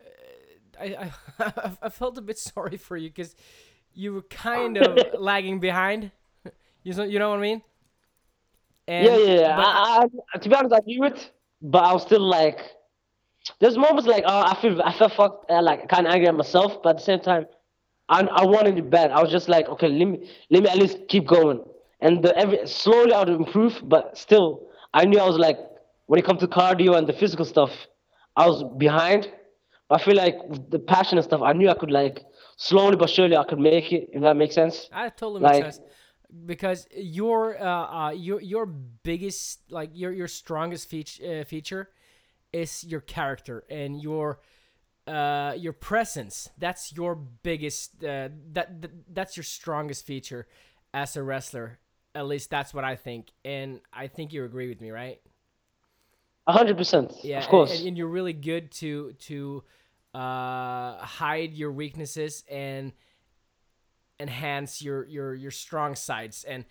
[0.00, 3.34] uh, I, I I felt a bit sorry for you because
[3.92, 6.10] you were kind of lagging behind.
[6.82, 7.62] You know, you know what I mean?
[8.88, 9.56] And, yeah, yeah, yeah.
[9.56, 12.58] but- I, I, to be honest, I knew it, but I was still like,
[13.58, 16.34] there's moments like, oh, I feel, I felt fucked, uh, like kind of angry at
[16.34, 17.46] myself, but at the same time,
[18.08, 19.10] I, I wanted it bad.
[19.12, 21.62] I was just like, okay, let me, let me at least keep going,
[22.00, 25.58] and the, every slowly I would improve, but still, I knew I was like,
[26.10, 27.70] when it comes to cardio and the physical stuff,
[28.34, 29.30] I was behind.
[29.88, 32.24] But I feel like the passion and stuff, I knew I could like
[32.56, 34.08] slowly but surely I could make it.
[34.12, 34.88] If that makes sense.
[34.90, 35.80] That totally makes Like- sense.
[36.46, 41.90] Because your uh, uh your your biggest like your your strongest feature uh, feature
[42.52, 44.40] is your character and your
[45.06, 46.50] uh, your presence.
[46.58, 48.02] That's your biggest.
[48.02, 50.46] Uh, that, that that's your strongest feature
[50.92, 51.78] as a wrestler.
[52.14, 55.20] At least that's what I think, and I think you agree with me, right?
[56.46, 57.12] A hundred percent.
[57.22, 57.78] Yeah, Of course.
[57.78, 59.62] And, and you're really good to to
[60.14, 62.92] uh, hide your weaknesses and
[64.18, 66.44] enhance your your your strong sides.
[66.44, 66.64] And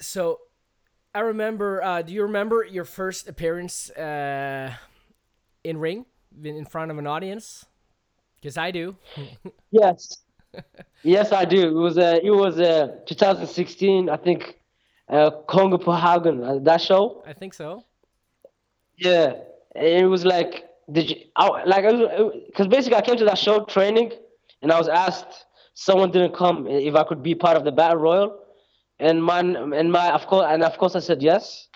[0.00, 0.40] so,
[1.14, 1.82] I remember.
[1.82, 4.72] Uh, do you remember your first appearance uh,
[5.64, 6.06] in ring
[6.42, 7.64] in front of an audience?
[8.40, 8.96] Because I do.
[9.70, 10.18] Yes.
[11.02, 11.68] yes, I do.
[11.68, 14.58] It was uh, it was uh, 2016, I think.
[15.08, 17.22] Uh, Kongo Hagen, uh, that show.
[17.26, 17.84] I think so.
[18.96, 19.34] Yeah,
[19.74, 21.84] it was like did you I, like
[22.46, 24.12] because basically I came to that show training,
[24.62, 27.98] and I was asked someone didn't come if I could be part of the battle
[27.98, 28.38] royal,
[28.98, 31.68] and my and my of course and of course I said yes,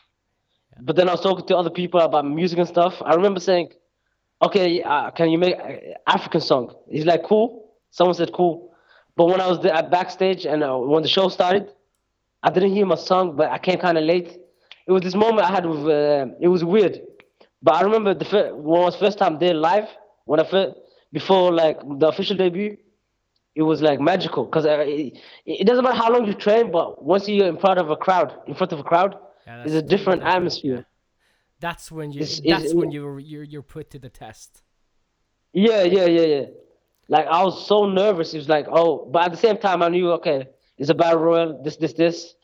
[0.83, 3.00] but then I was talking to other people about music and stuff.
[3.05, 3.70] I remember saying,
[4.42, 5.57] okay, uh, can you make
[6.07, 6.74] African song?
[6.90, 7.72] He's like cool.
[7.90, 8.74] Someone said cool,
[9.16, 11.72] but when I was there backstage and uh, when the show started,
[12.42, 14.38] I didn't hear my song, but I came kind of late.
[14.87, 15.87] It was this moment I had with.
[15.87, 17.01] Uh, it was weird,
[17.62, 19.88] but I remember the fir- when was first time there live.
[20.25, 20.75] When I first
[21.12, 22.77] before like the official debut,
[23.55, 27.03] it was like magical because uh, it, it doesn't matter how long you train, but
[27.03, 29.83] once you're in front of a crowd, in front of a crowd, Yeah, it's a
[29.83, 30.87] different atmosphere.
[31.59, 32.20] That's when you.
[32.20, 34.62] It's- it's- that's when you you're you're put to the test.
[35.53, 36.44] Yeah, yeah, yeah, yeah.
[37.09, 38.35] Like I was so nervous.
[38.35, 41.20] It was like, oh, but at the same time, I knew, okay, it's a battle
[41.20, 41.62] royal.
[41.64, 42.35] This, this, this.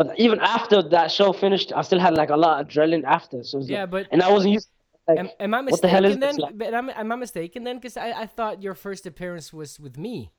[0.00, 3.44] But even after that show finished, I still had like a lot of adrenaline after.
[3.44, 4.68] So Yeah, like- but- and I wasn't used.
[5.06, 6.36] Like, Am, am I what the hell mistaken is then?
[6.36, 6.38] this?
[6.38, 7.76] Like, But am, am I mistaken then?
[7.76, 10.30] Because I, I thought your first appearance was with me.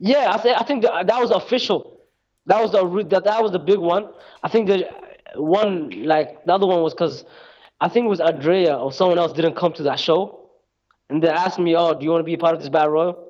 [0.00, 2.00] yeah, I think I think that, that was official.
[2.46, 4.04] That was the that that was the big one.
[4.42, 4.78] I think the
[5.36, 7.24] one like the other one was because
[7.80, 10.48] I think it was Andrea or someone else didn't come to that show,
[11.10, 12.90] and they asked me, "Oh, do you want to be a part of this battle
[12.90, 13.25] royal?"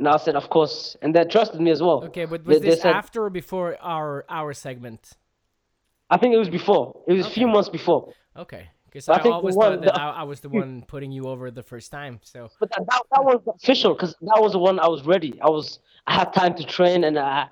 [0.00, 1.98] And I said, "Of course," and they trusted me as well.
[2.04, 5.02] Okay, but was they this said- after or before our our segment?
[6.08, 6.84] I think it was before.
[7.06, 8.00] It was a few months before.
[8.44, 11.12] Okay, because I I, always one- thought that the- I, I was the one putting
[11.12, 12.14] you over the first time.
[12.22, 15.32] So But that, that, that was official because that was the one I was ready.
[15.48, 15.66] I was
[16.06, 17.48] I had time to train and I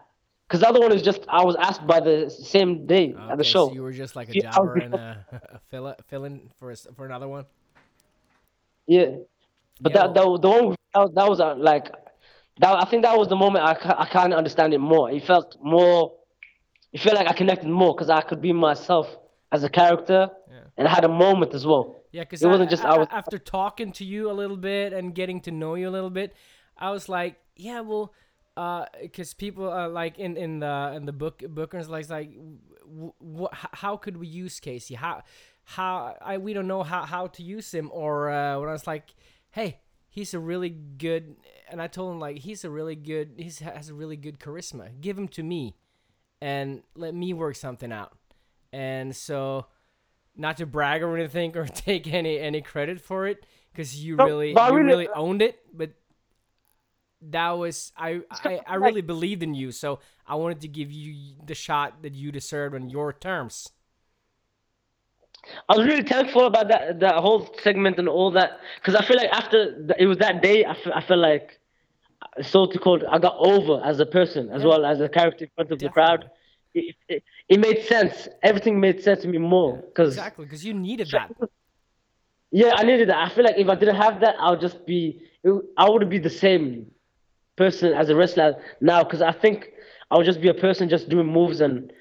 [0.47, 3.45] because the other one is just I was asked by the same day at the
[3.45, 3.69] show.
[3.69, 5.07] so you were just like a Few jobber and a,
[5.57, 7.45] a fill fill in for a for another one.
[8.87, 9.17] Yeah,
[9.83, 11.93] but Yeah, that, that the one that, was- that was uh, like
[12.61, 12.83] that.
[12.83, 13.73] I think that was the moment I
[14.05, 15.11] I kind of understand it more.
[15.11, 16.13] It felt more.
[16.93, 19.07] It felt like I connected more because I could be myself
[19.53, 20.61] as a character, yeah.
[20.77, 21.97] and I had a moment as well.
[22.13, 25.15] Yeah, because It wasn't just I was- after talking to you a little bit and
[25.15, 26.35] getting to know you a little bit,
[26.79, 28.13] I was like, yeah, well,
[29.03, 32.31] because people uh, like in in the in the book bookers like like,
[32.87, 34.95] w- w- how could we use Casey?
[34.95, 35.23] How
[35.65, 37.91] how I we don't know how how to use him.
[37.93, 39.05] Or uh, when I was like,
[39.51, 41.37] hey, he's a really good,
[41.71, 45.01] and I told him like he's a really good, he has a really good charisma.
[45.01, 45.77] Give him to me,
[46.41, 48.13] and let me work something out.
[48.73, 49.67] And so
[50.37, 54.25] not to brag or anything or take any any credit for it because you No,
[54.27, 55.91] really you really- really owned it but
[57.21, 61.35] that was I, I I really believed in you so I wanted to give you
[61.45, 63.69] the shot that you deserved on your terms
[65.69, 69.17] I was really thankful about that that whole segment and all that because I feel
[69.17, 71.59] like after th- it was that day I feel, I feel like
[72.43, 74.69] so to call I got over as a person as Yeah.
[74.69, 76.31] well as a character in front of the crowd.
[76.75, 78.29] It, it, it made sense.
[78.43, 81.31] Everything made sense to me more because exactly because you needed that
[82.51, 83.19] yeah, I needed that.
[83.19, 86.19] I feel like if I didn't have that, I'll just be it, I would be
[86.19, 86.91] the same
[87.57, 89.71] person as a wrestler now because I think
[90.11, 91.93] I would just be a person just doing moves and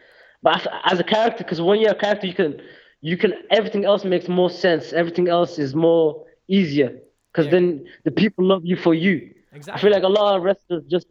[0.43, 2.61] but as, as a character because when you're a character you can
[3.01, 4.93] you can everything else makes more sense.
[4.93, 6.99] Everything else is more easier
[7.31, 7.51] because Yeah.
[7.51, 9.33] then the people love you for you.
[9.53, 9.79] Exactly.
[9.79, 11.07] I feel like a lot of wrestlers just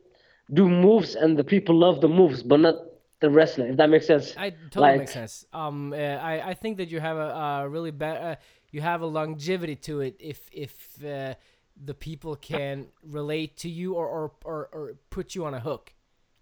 [0.52, 2.76] do moves and the people love the moves, but not
[3.20, 3.66] the wrestler.
[3.66, 4.34] If that makes sense.
[4.36, 5.46] I totally Like- makes sense.
[5.52, 7.30] Um, uh, I I think that you have a,
[7.64, 8.16] a really bad.
[8.22, 8.36] Uh,
[8.72, 10.72] you have a longevity to it if if
[11.04, 11.34] uh,
[11.84, 15.92] the people can relate to you or, or or or put you on a hook.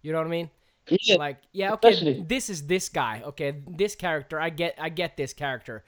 [0.01, 0.49] You know what I mean?
[0.87, 1.15] Yeah.
[1.15, 2.25] Like yeah, okay, especially.
[2.27, 3.23] this is this guy.
[3.25, 4.39] Okay, this character.
[4.39, 5.83] I get I get this character.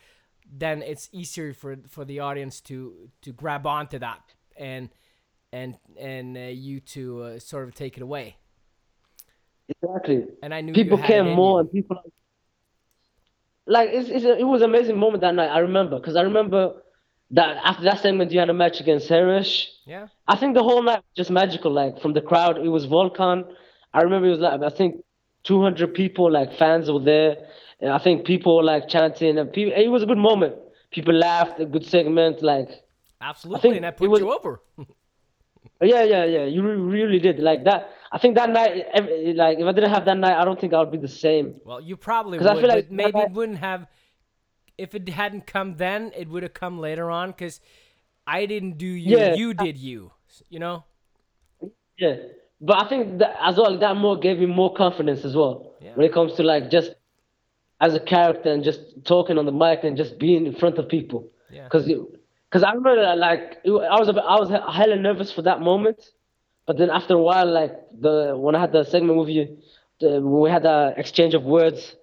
[0.51, 4.89] Then it's easier for for the audience to to grab onto that and
[5.51, 8.37] and and uh, you to uh, sort of take it away.
[9.69, 10.25] Exactly.
[10.41, 12.01] And I knew people you had care it in more and people
[13.67, 16.21] like it's, it's a, it was an amazing moment that night i remember because i
[16.21, 16.81] remember
[17.31, 19.69] that after that segment you had a match against Harish.
[19.85, 20.07] Yeah.
[20.27, 23.45] i think the whole night was just magical like from the crowd it was volcan
[23.97, 24.91] i remember it was like i think
[25.43, 27.31] 200 people like fans were there
[27.81, 30.55] and i think people were like chanting and people it was a good moment
[30.97, 32.69] people laughed a good segment like
[33.19, 34.53] Absolutely, and that put was- you over.
[35.81, 36.45] Yeah, yeah, yeah.
[36.45, 36.61] You
[36.97, 37.81] really did like that.
[38.11, 38.73] I think that night,
[39.43, 41.47] like if I didn't have that night, I don't think I would be the same.
[41.65, 43.81] Well, you probably 'Cause I feel like maybe it wouldn't have.
[44.77, 47.25] If it hadn't come then, it would have come later on.
[47.31, 47.59] Because
[48.25, 49.35] I didn't do you, Yeah.
[49.35, 49.99] you did you.
[50.49, 50.75] You know.
[52.03, 52.15] Yeah,
[52.61, 55.93] but I think that as well, that more gave me more confidence as well Yeah.
[55.95, 56.91] when it comes to like just
[57.79, 60.89] as a character and just talking on the mic and just being in front of
[60.89, 61.29] people.
[61.51, 61.63] Yeah.
[61.65, 61.85] Because
[62.49, 65.61] because I remember that, like it, I was a I was hella nervous for that
[65.61, 65.99] moment,
[66.65, 69.57] but then after a while, like the when I had the segment with you,
[69.99, 71.95] the, when we had the exchange of words,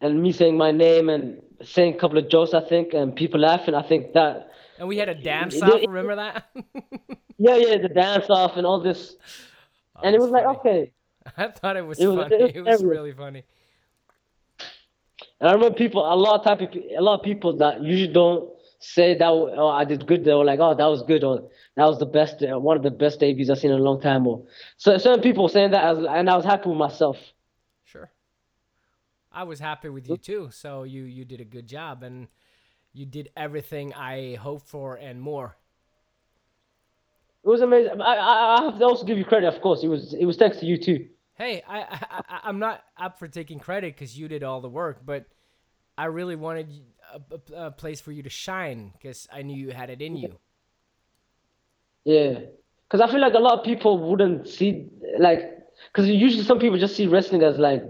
[0.00, 3.40] and me saying my name and saying a couple of jokes, I think, and people
[3.40, 5.80] laughing, I think that And we had a dance off.
[5.86, 6.44] Remember that?
[7.38, 9.16] yeah, yeah, the dance off and all this,
[10.02, 10.92] and it was like okay.
[11.36, 12.36] I thought it was It was- funny.
[12.36, 13.44] it was It was really funny.
[15.40, 18.12] And I remember people, a lot of type of, a lot of people that usually
[18.12, 20.24] don't say that, oh, I did good.
[20.24, 22.82] They were like, oh, that was good, or that was the best, uh, one of
[22.82, 24.44] the best debuts I've seen in a long time, or
[24.76, 27.16] so certain people saying that, as, and I was happy with myself.
[27.84, 28.10] Sure.
[29.32, 30.48] I was happy with you too.
[30.52, 32.28] So you you did a good job and
[32.92, 35.56] you did everything I hoped for and more.
[37.44, 38.00] It was amazing.
[38.00, 39.82] I, I, I have to also give you credit, of course.
[39.82, 41.06] It was, it was thanks to you too.
[41.34, 44.68] Hey, I, I I- I'm not up for taking credit because you did all the
[44.68, 45.26] work, but
[45.98, 46.68] I really wanted
[47.12, 47.20] a,
[47.54, 50.38] a, a place for you to shine because I knew you had it in you.
[52.04, 52.40] Yeah,
[52.88, 55.42] because I feel like a lot of people wouldn't see like,
[55.92, 57.82] because usually some people just see wrestling as like,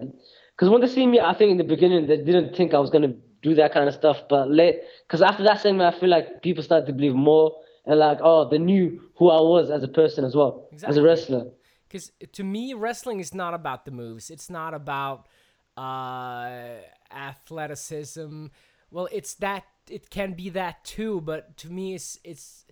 [0.56, 2.90] because when they see me, I think in the beginning they didn't think I was
[2.90, 6.42] gonna do that kind of stuff, but late, because after that segment, I feel like
[6.42, 7.54] people started to believe more
[7.86, 11.02] and like, oh, they knew who I was as a person as well, as a
[11.02, 11.50] wrestler.
[11.86, 14.30] Because to me, wrestling is not about the moves.
[14.30, 15.28] It's not about
[15.76, 16.78] uh,
[17.10, 18.46] athleticism.
[18.90, 19.64] Well, it's that.
[19.90, 22.64] It can be that too, but to me, it's it's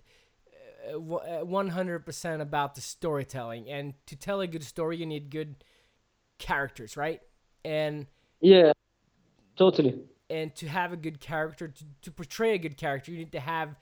[0.93, 3.69] uh, one hundred percent about the storytelling.
[3.69, 5.63] And to tell a good story, you need good
[6.39, 7.21] characters, right?
[7.63, 8.07] And
[8.41, 8.73] Yeah,
[9.55, 10.01] totally.
[10.29, 13.39] and to have a good character, to, to portray a good character, you need to
[13.39, 13.75] have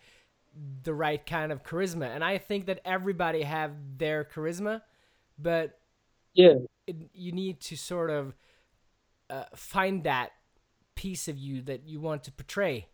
[0.84, 2.14] the right kind of charisma.
[2.14, 4.82] And I think that everybody have their charisma,
[5.38, 5.80] but
[6.34, 6.56] Yeah,
[6.88, 8.36] it, you need to sort of
[9.30, 10.32] uh, find that
[10.96, 12.88] piece of you that you want to portray,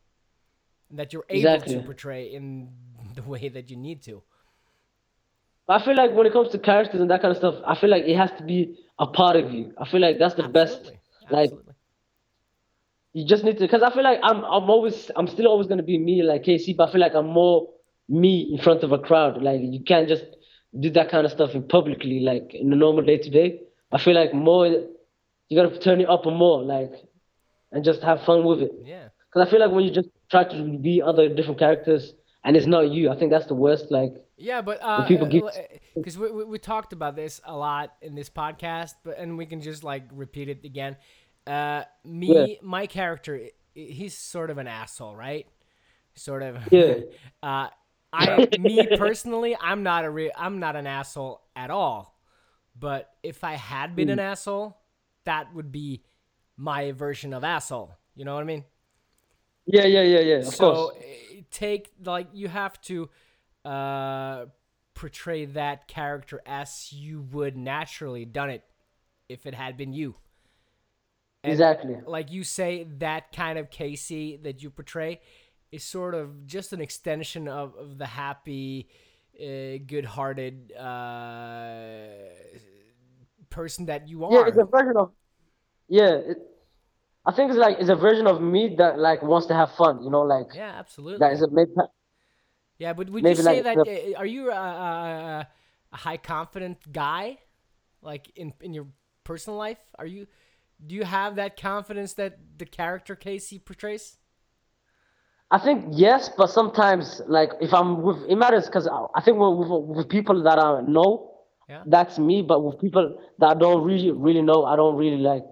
[0.92, 1.76] that you're able Exactly.
[1.76, 2.70] to portray in
[3.16, 4.22] the way that you need to.
[5.70, 7.90] I feel like when it comes to characters and that kind of stuff, I feel
[7.90, 9.74] like it has to be a part of you.
[9.78, 10.78] I feel like that's the best.
[10.78, 11.00] Absolutely.
[11.30, 11.74] Like Absolutely.
[13.18, 15.90] You just need to, because I feel like I'm, I'm always, I'm still always gonna
[15.94, 17.58] be me, like KC, but I feel like I'm more
[18.08, 19.42] me in front of a crowd.
[19.48, 20.26] Like you can't just
[20.84, 23.50] do that kind of stuff in publicly, like in the normal day to day.
[23.92, 26.94] I feel like more, you gotta turn it up more, like,
[27.72, 28.72] and just have fun with it.
[28.86, 29.08] yeah.
[29.28, 32.66] Because I feel like when you just try to be other different characters and it's
[32.76, 33.86] not you, I think that's the worst.
[34.00, 35.44] Like, Yeah, but uh, people give-
[35.96, 39.46] because we, we we talked about this a lot in this podcast, but and we
[39.52, 40.96] can just like repeat it again.
[41.48, 42.46] Uh, me, Yeah.
[42.62, 43.40] my character,
[43.74, 45.48] he's sort of an asshole, right?
[46.16, 46.58] Sort of.
[46.72, 46.96] Yeah.
[47.44, 47.70] uh,
[48.14, 52.20] I, me personally, I'm not a real, I'm not an asshole at all.
[52.80, 54.12] But if I had been Hmm.
[54.12, 54.78] an asshole,
[55.26, 56.04] that would be
[56.58, 57.94] my version of asshole.
[58.16, 58.66] You know what I mean?
[59.66, 60.48] yeah, yeah, yeah, yeah.
[60.48, 60.92] Of so course.
[60.92, 63.10] uh, take like you have to
[63.66, 64.46] uh
[64.94, 68.64] portray that character as you would naturally done it
[69.30, 70.16] if it had been you
[71.50, 71.96] and Exactly.
[72.06, 75.20] like you say that kind of casey that you portray
[75.72, 78.88] is sort of just an extension of, of the happy
[79.40, 82.08] uh, good-hearted uh
[83.50, 84.34] person that you are.
[84.34, 85.12] Yeah, it's a version of.
[85.88, 86.38] Yeah, it,
[87.26, 90.04] I think it's like it's a version of me that like wants to have fun.
[90.04, 91.72] You know, like yeah absolutely that is a maybe.
[92.78, 95.48] Yeah, but would you say like that the- uh, are you a, a,
[95.94, 97.38] a high confident guy,
[98.02, 98.88] like in in your
[99.24, 99.80] personal life?
[99.98, 100.28] Are you
[100.86, 104.18] do you have that confidence that the character Casey portrays?
[105.50, 109.58] I think yes, but sometimes like if I'm with it matters because I, think with,
[109.70, 111.32] with with people that I know,
[111.70, 111.84] Yeah.
[111.86, 112.42] that's me.
[112.42, 115.44] But with people that I don't really really know, I don't really like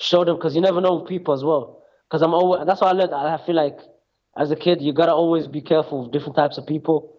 [0.00, 1.82] show them because you never know with people as well.
[2.08, 3.14] Because I'm always that's why I learned.
[3.14, 3.78] I feel like
[4.36, 7.16] as a kid you gotta always be careful with different types of people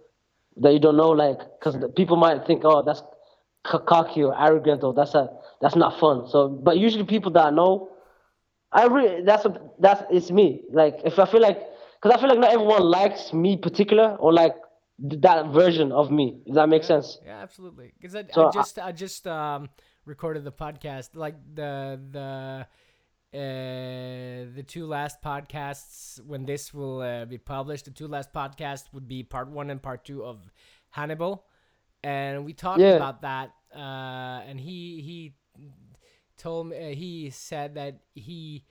[0.58, 3.01] that you don't know, like because people might think, oh, that's
[3.69, 5.30] cocky or arrogant or that's a
[5.62, 6.28] that's not fun.
[6.30, 7.89] So, but usually people that I know,
[8.71, 10.63] I really that's a that's it's me.
[10.71, 11.60] Like if I feel like
[12.01, 14.56] because I feel like not everyone likes me particular or like
[14.99, 16.39] that version of me.
[16.45, 17.19] Does that make sense?
[17.25, 17.93] Yeah, absolutely.
[17.99, 19.69] Because I, So I I- just I just um
[20.06, 22.67] recorded the podcast like the the
[23.34, 27.86] uh, the two last podcasts when this will uh, be published.
[27.86, 30.39] The two last podcasts would be part one and part two of
[30.89, 31.45] Hannibal,
[32.05, 32.91] and we talked Yeah.
[32.91, 33.51] about that.
[33.75, 35.33] Uh, and he he
[36.37, 38.63] told me uh, he said that he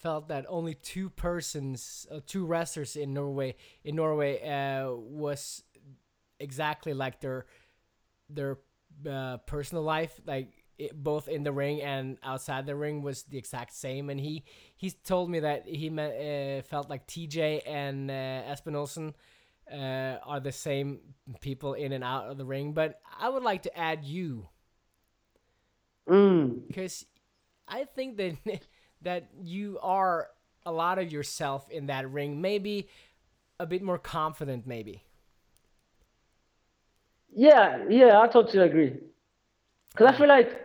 [0.00, 5.64] felt that only two persons, uh, two wrestlers in Norway in Norway uh, was
[6.40, 7.46] exactly like their
[8.28, 8.58] their
[9.08, 13.38] uh, personal life, like it, both in the ring and outside the ring, was the
[13.38, 14.10] exact same.
[14.10, 14.44] And he
[14.76, 19.14] he's told me that he me- uh, felt like TJ and uh, Espen Olsen
[19.72, 21.00] uh, are the same
[21.40, 22.72] people in and out of the ring.
[22.72, 24.48] But I would like to add you
[26.08, 26.66] Mm.
[26.66, 27.06] because
[27.68, 28.36] I think that
[29.02, 30.28] that you are
[30.64, 32.40] a lot of yourself in that ring.
[32.40, 32.88] Maybe
[33.58, 35.02] a bit more confident, maybe.
[37.34, 38.98] Yeah, yeah, I totally agree.
[39.94, 40.64] Cause I feel like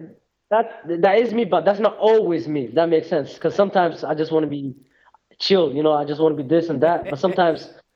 [0.49, 2.67] that that is me, but that's not always me.
[2.67, 3.37] That makes sense.
[3.37, 4.75] Cause sometimes I just want to be
[5.39, 5.93] chill, you know.
[5.93, 7.09] I just want to be this and that.
[7.09, 7.69] But sometimes,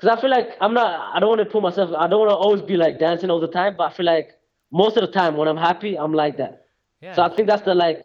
[0.00, 1.14] cause I feel like I'm not.
[1.14, 1.90] I don't want to put myself.
[1.96, 3.76] I don't want to always be like dancing all the time.
[3.76, 4.30] But I feel like
[4.72, 6.66] most of the time when I'm happy, I'm like that.
[7.00, 7.14] Yeah.
[7.14, 8.04] So I think that's the like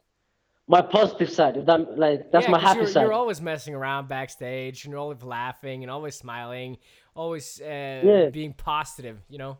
[0.68, 1.58] my positive side.
[1.58, 3.02] If that like that's Yeah, my happy you're, side.
[3.04, 6.78] You're always messing around backstage, and you're always laughing and always smiling,
[7.16, 8.30] always uh, Yeah.
[8.30, 9.18] being positive.
[9.30, 9.58] You know.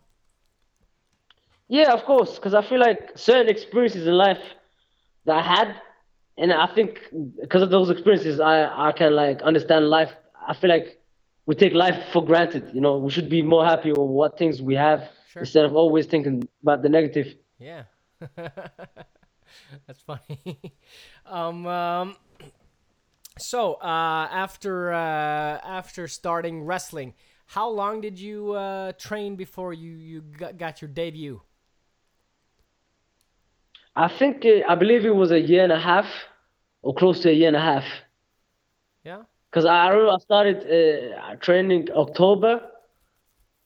[1.68, 4.40] Yeah, of course, because I feel like certain experiences in life
[5.26, 5.76] that I had,
[6.38, 7.00] and I think
[7.42, 10.12] because of those experiences, I I can like understand life.
[10.48, 11.01] I feel like
[11.52, 12.64] we take life for granted.
[12.74, 15.02] You know, we should be more happy with what things we have
[15.34, 15.42] Sure.
[15.42, 17.28] instead of always thinking about the negative.
[17.60, 17.84] Yeah.
[19.86, 20.62] That's funny.
[21.26, 22.16] um, um,
[23.38, 27.16] so uh, after uh, after starting wrestling,
[27.48, 31.42] how long did you uh, train before you you got, got your debut?
[33.94, 36.08] I think uh, I believe it was a year and a half,
[36.82, 37.88] or close to a year and a half.
[39.52, 42.62] Because I remember I started uh, training October,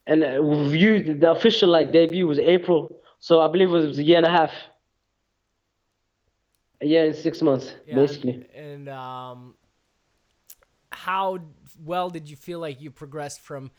[0.07, 2.89] and uh, review the official like debut was April.
[3.19, 4.51] So I believe it was a year and a half.
[6.81, 8.45] A year and six months, Yeah, basically.
[8.55, 9.55] And, and um,
[10.91, 11.39] how
[11.83, 13.71] well did you feel like you progressed from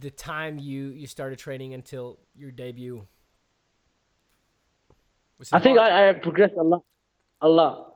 [0.00, 3.06] the time you you started training until your debut?
[5.52, 5.78] I think?
[5.78, 6.84] I, I progressed a lot,
[7.40, 7.91] a lot.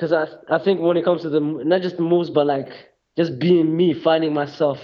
[0.00, 2.70] Cause I I think when it comes to the not just the moves, but like
[3.18, 4.78] just being me, finding myself,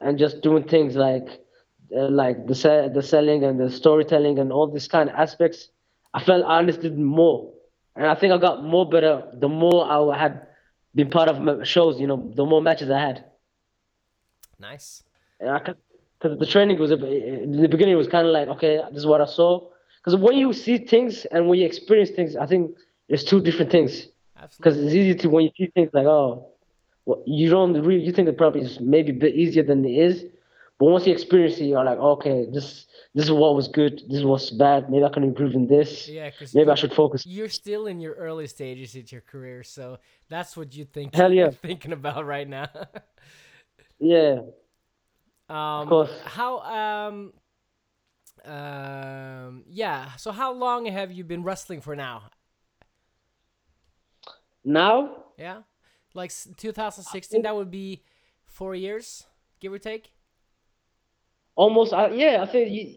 [0.00, 1.26] and just doing things like
[1.96, 5.68] uh, like the se- the selling and the storytelling and all these kind of aspects.
[6.14, 7.52] I felt I understood more,
[7.96, 10.46] and I think I got more better the more I had
[10.94, 12.00] been part of shows.
[12.00, 13.24] You know, the more matches I had.
[14.60, 15.02] nice.
[15.40, 15.58] And I
[16.20, 18.98] because the training was a, in the beginning it was kind of like okay this
[18.98, 22.46] is what I saw because when you see things and when you experience things I
[22.46, 22.76] think
[23.08, 24.06] there's two different things.
[24.56, 26.48] Because it's easy to when you see things like oh
[27.06, 29.90] well, you don't really you think the probably is maybe a bit easier than it
[29.90, 30.24] is
[30.78, 34.22] but once you experience it you're like okay this this is what was good this
[34.22, 37.48] was bad maybe I can improve in this Yeah, because maybe I should focus you're
[37.48, 39.98] still in your early stages of your career, so
[40.28, 41.14] that's what you think.
[41.14, 41.50] Hell yeah.
[41.62, 42.68] thinking about right now.
[43.98, 44.40] yeah
[45.50, 46.10] um, course.
[46.24, 47.32] How um,
[48.44, 50.14] um, yeah.
[50.16, 52.30] So how long have you been wrestling for now?
[54.64, 55.62] Now Yeah,
[56.14, 57.42] like s- 2016.
[57.42, 58.02] That would be
[58.44, 59.26] four years,
[59.60, 60.12] give or take.
[61.56, 62.96] almost I, yeah I think you,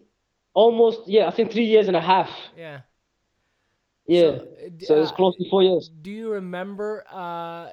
[0.54, 2.82] almost yeah I think three years and a half Yeah.
[4.08, 4.40] yeah uh,
[4.80, 7.70] so it's uh, close to four years Do you remember uh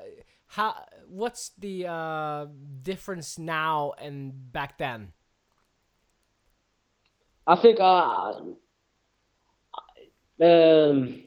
[0.47, 0.75] how
[1.09, 2.47] what's the uh
[2.83, 5.13] difference now and back then?
[7.47, 8.41] I think uh,
[10.41, 11.23] um,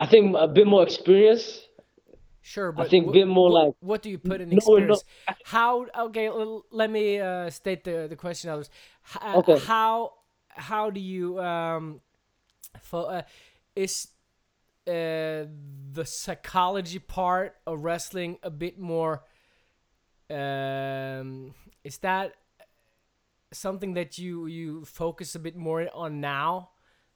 [0.00, 1.62] I think a bit more experience.
[2.42, 4.58] Sure, but I think a bit more like- what do you put in No, no.
[4.58, 5.04] experience?
[5.44, 6.30] How okay?
[6.70, 8.50] Let me uh, state the the question.
[8.50, 8.70] Others,
[9.20, 9.58] uh, Okay.
[9.58, 10.12] how
[10.48, 12.00] how do you um
[12.80, 13.22] for uh,
[13.74, 14.08] is
[14.86, 15.50] uh
[15.92, 19.24] the psychology part of wrestling a bit more
[20.30, 21.54] um
[21.84, 22.34] is that
[23.52, 26.70] something that you you focus a bit more on now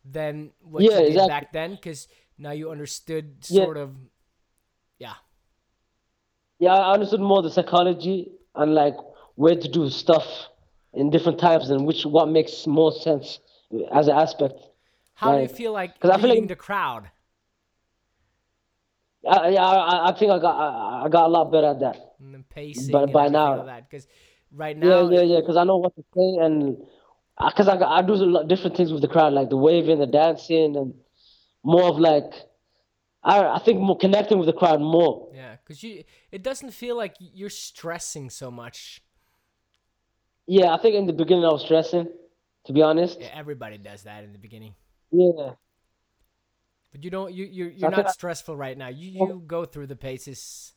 [0.04, 1.28] than what Yeah, you did exactly.
[1.28, 2.08] back then because
[2.40, 3.64] now you understood Yeah.
[3.64, 3.90] sort of
[4.98, 5.14] yeah
[6.58, 8.96] Yeah, I understood more the psychology and like
[9.36, 10.26] where to do stuff
[10.92, 13.38] in different times and which what makes more sense
[13.92, 14.54] as an aspect.
[15.14, 17.10] How do you feel Like, because I feel like- the crowd?
[19.28, 21.96] I, yeah, I, I think I got I, I got a lot better at that.
[22.20, 24.06] And then pacing But by now- Because
[24.52, 25.22] right now, yeah, yeah.
[25.34, 26.76] yeah, Because I know what to say and
[27.38, 29.56] uh, because I, got- I do a lot different things with the crowd, like the
[29.58, 30.94] waving, the dancing, and
[31.62, 32.32] more of like
[33.22, 35.30] I I think more connecting with the crowd more.
[35.34, 39.02] Yeah, because you it doesn't feel like you're stressing so much.
[40.46, 42.08] Yeah, I think in the beginning I was stressing,
[42.66, 43.20] to be honest.
[43.20, 44.74] Yeah, everybody does that in the beginning.
[45.12, 45.52] Yeah.
[46.92, 48.88] But you don't you you you're not stressful right now.
[48.88, 50.72] You you go through the paces.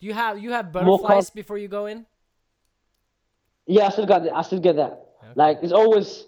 [0.00, 2.04] Do you have you have butterflies before you go in?
[3.66, 5.02] Yeah, I still got I still get that.
[5.34, 6.26] Like it's always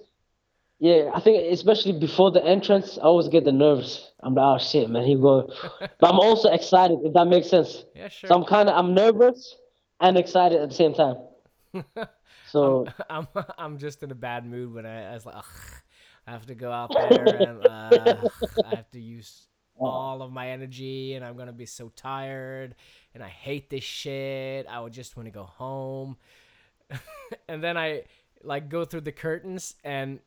[0.78, 4.12] yeah, I think especially before the entrance, I always get the nerves.
[4.20, 5.52] I'm like, oh shit, man, he go.
[5.80, 7.84] but I'm also excited, if that makes sense.
[7.94, 8.28] Yeah, sure.
[8.28, 9.56] So I'm kind of I'm nervous
[10.00, 11.16] and excited at the same time.
[12.50, 15.34] So I'm I'm just in a bad mood when I, I was like,
[16.26, 18.16] I have to go out there and uh,
[18.64, 19.48] I have to use
[19.78, 22.74] all of my energy and I'm gonna be so tired
[23.14, 24.66] and I hate this shit.
[24.66, 26.16] I would just want to go home.
[27.48, 28.04] and then I
[28.42, 30.20] like go through the curtains and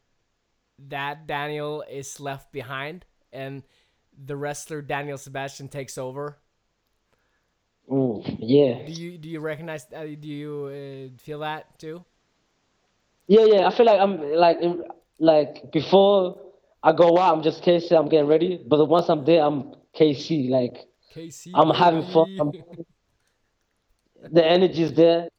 [0.89, 3.63] that Daniel is left behind and
[4.25, 6.37] the wrestler Daniel Sebastian takes over.
[7.89, 9.85] mm, yeah, Do you do you recognize?
[9.93, 12.03] Uh, do you uh, feel that too?
[13.27, 13.67] yeah, yeah.
[13.67, 14.57] I feel like I'm like
[15.19, 16.37] like before
[16.83, 17.91] I go out, I'm just KC.
[17.97, 18.59] I'm getting ready.
[18.67, 20.49] But once I'm there, I'm KC.
[20.49, 21.51] Like KC.
[21.53, 22.27] I'm having fun.
[22.39, 22.51] I'm-
[24.31, 25.29] the energy is there.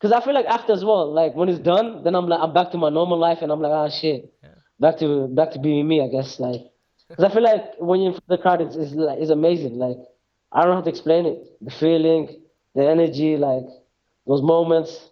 [0.00, 2.52] Cause I feel like after as well, like when it's done, then I'm like I'm
[2.52, 4.32] back to my normal life, and I'm like, ah, shit,
[4.80, 6.38] back to back to being me, I guess.
[6.40, 6.60] Like,
[7.14, 9.78] cause I feel like when you're in the crowd, it's, it's like it's amazing.
[9.78, 9.98] Like,
[10.52, 11.38] I don't know how to explain it.
[11.60, 12.42] The feeling,
[12.74, 13.66] the energy, like
[14.26, 15.10] those moments.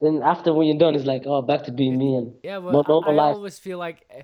[0.00, 2.84] Then after when you're done, it's like, oh, back to being me and Yeah, well,
[2.86, 3.36] I, I life.
[3.36, 4.22] always feel like uh,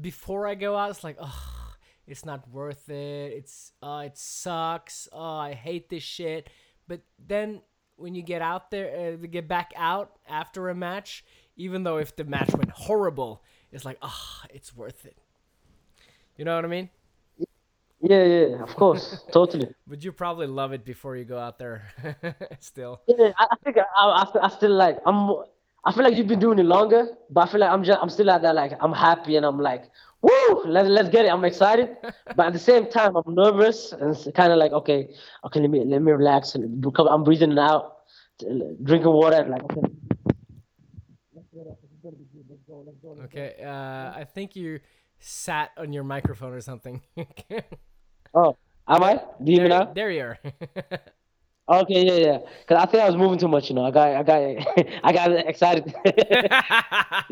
[0.00, 1.74] before I go out, it's like, oh,
[2.08, 3.32] it's not worth it.
[3.32, 5.08] It's, uh, it sucks.
[5.12, 6.50] Oh, I hate this shit.
[6.88, 7.62] But then
[7.94, 11.24] when you get out there, uh, get back out after a match,
[11.56, 13.44] even though if the match went horrible,
[13.76, 15.16] it's like, oh, it's worth it.
[16.36, 16.88] You know what I mean?
[18.00, 19.68] Yeah, yeah, of course, totally.
[19.86, 21.82] But you probably love it before you go out there.
[22.58, 23.00] Still.
[23.06, 25.30] Yeah, I, I think I, I, I still like I'm.
[25.84, 28.10] I feel like you've been doing it longer, but I feel like I'm just I'm
[28.10, 29.84] still at that like I'm happy and I'm like
[30.20, 31.96] woo let's let's get it I'm excited,
[32.36, 35.14] but at the same time I'm nervous and it's kind of like okay
[35.44, 37.98] okay let me let me relax and I'm breathing it out,
[38.82, 39.92] drinking water like okay
[43.24, 44.80] Okay, uh, I think you
[45.18, 47.00] sat on your microphone or something.
[48.34, 48.56] oh
[48.88, 50.38] am I do you hear me there, now there you are.
[51.68, 54.08] okay yeah yeah because I think I was moving too much you know I got
[54.08, 55.94] I got I got excited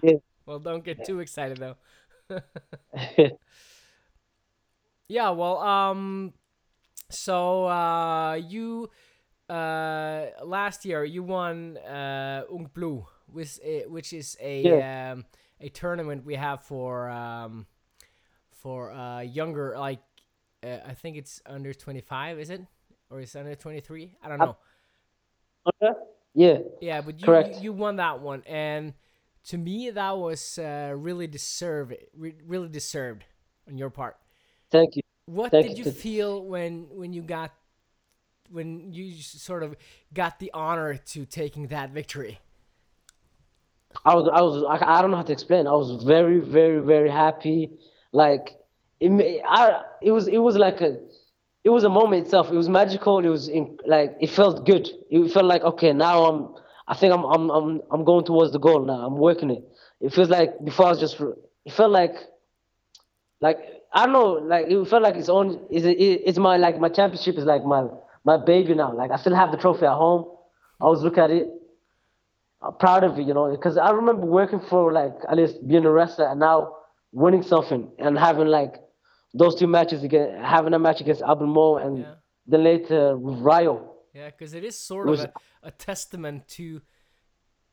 [0.02, 0.14] yeah.
[0.46, 1.76] Well, don't get too excited though.
[5.08, 6.32] Yeah, well, um,
[7.10, 8.90] so uh, you
[9.48, 15.24] uh last year you won uh Ung Blod, which which is a um
[15.60, 17.66] a tournament we have for um
[18.52, 20.00] for uh younger like
[20.64, 22.62] uh, I think it's under twenty five, is it
[23.10, 24.16] or is it under twenty three?
[24.22, 24.56] I don't know.
[25.66, 25.92] okay
[26.34, 27.56] yeah Yeah, but you Correct.
[27.56, 28.94] you, you won that one, and
[29.44, 33.24] to me that was uh, really deserved, re- really deserved
[33.68, 34.16] on your part.
[34.70, 35.84] thank you What Thank did you.
[35.84, 37.52] you feel when when you got
[38.50, 39.76] when you sort of
[40.12, 42.40] got the honor to taking that victory?
[44.04, 45.66] I was, I was, I, I don't know how to explain.
[45.66, 47.70] I was very, very, very happy.
[48.12, 48.56] Like,
[49.00, 50.98] it, I, it was, it was like a,
[51.64, 52.50] it was a moment itself.
[52.50, 53.18] It was magical.
[53.20, 54.88] It was in, like, it felt good.
[55.10, 56.54] It felt like, okay, now I'm,
[56.86, 59.06] I think I'm, I'm, I'm, I'm going towards the goal now.
[59.06, 59.64] I'm working it.
[60.00, 62.14] It feels like before I was just, it felt like,
[63.40, 63.58] like
[63.92, 65.60] I don't know, like it felt like it's on.
[65.70, 67.86] Is it, it's my like my championship is like my
[68.24, 68.92] my baby now.
[68.92, 70.26] Like I still have the trophy at home.
[70.80, 71.48] I always look at it.
[72.78, 75.90] Proud of it, you know, because I remember working for like at least being a
[75.90, 76.76] wrestler and now
[77.12, 78.74] winning something and having like
[79.34, 81.48] those two matches again, having a match against Alban
[81.82, 82.14] and Yeah.
[82.46, 83.92] then later with Ryo.
[84.14, 85.30] Yeah, because it is sort Was- of
[85.62, 86.80] a, a testament to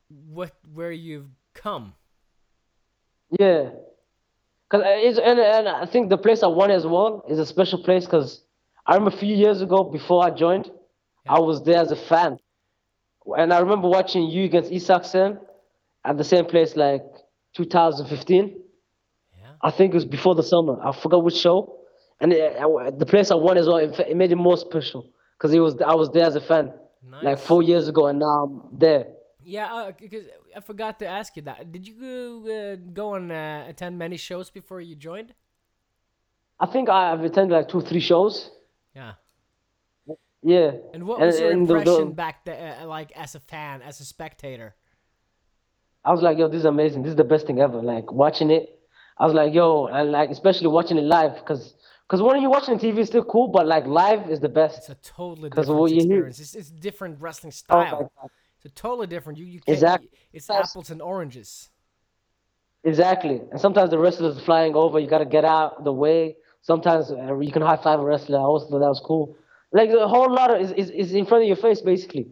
[0.10, 1.94] what where you've come.
[3.40, 3.70] Yeah,
[4.70, 7.82] because it's and, and I think the place I won as well is a special
[7.82, 8.44] place because
[8.86, 10.70] I remember a few years ago before I joined,
[11.28, 12.40] I was there as a fan,
[13.38, 15.40] and I remember watching you against Isaksen
[16.06, 17.04] at the same place like
[17.56, 18.58] 2015.
[19.38, 19.46] Yeah.
[19.62, 20.80] I think it was before the summer.
[20.84, 21.78] I forgot which show,
[22.20, 23.78] and it, I- the place I won as well.
[23.78, 26.74] It, it made it more special because it was I was there as a fan
[27.24, 29.08] like four years ago, and now I'm there.
[29.44, 31.72] Yeah, uh, because I forgot to ask you that.
[31.72, 35.34] Did you go, uh, go and uh, attend many shows before you joined?
[36.60, 38.52] I think I've attended like two, three shows.
[38.96, 39.14] Yeah.
[40.44, 40.72] Yeah.
[40.94, 43.82] And what was your and the- the- impression back there, uh, like as a fan,
[43.82, 44.76] as a spectator?
[46.04, 47.04] I was like, yo, this is amazing.
[47.04, 47.80] This is the best thing ever.
[47.82, 48.80] Like watching it,
[49.20, 51.76] I was like, yo, and like especially watching it live, because
[52.08, 54.80] because when you're watching TV, it's still cool, but like live is the best.
[54.80, 56.40] It's a totally different what you hear- experience.
[56.40, 58.12] It's, it's different wrestling Oh style.
[58.20, 58.30] God.
[58.58, 59.38] It's a totally different.
[59.40, 59.74] You you can't.
[59.76, 60.10] Exactly.
[60.34, 61.70] It's apples and oranges.
[62.84, 63.42] Exactly.
[63.52, 66.36] And sometimes the wrestlers are flying over, you gotta get out the way.
[66.62, 68.38] Sometimes uh, you can high five a wrestler.
[68.40, 69.36] I always thought that was cool.
[69.72, 72.28] Like the whole lot is, is, is in front of your face basically.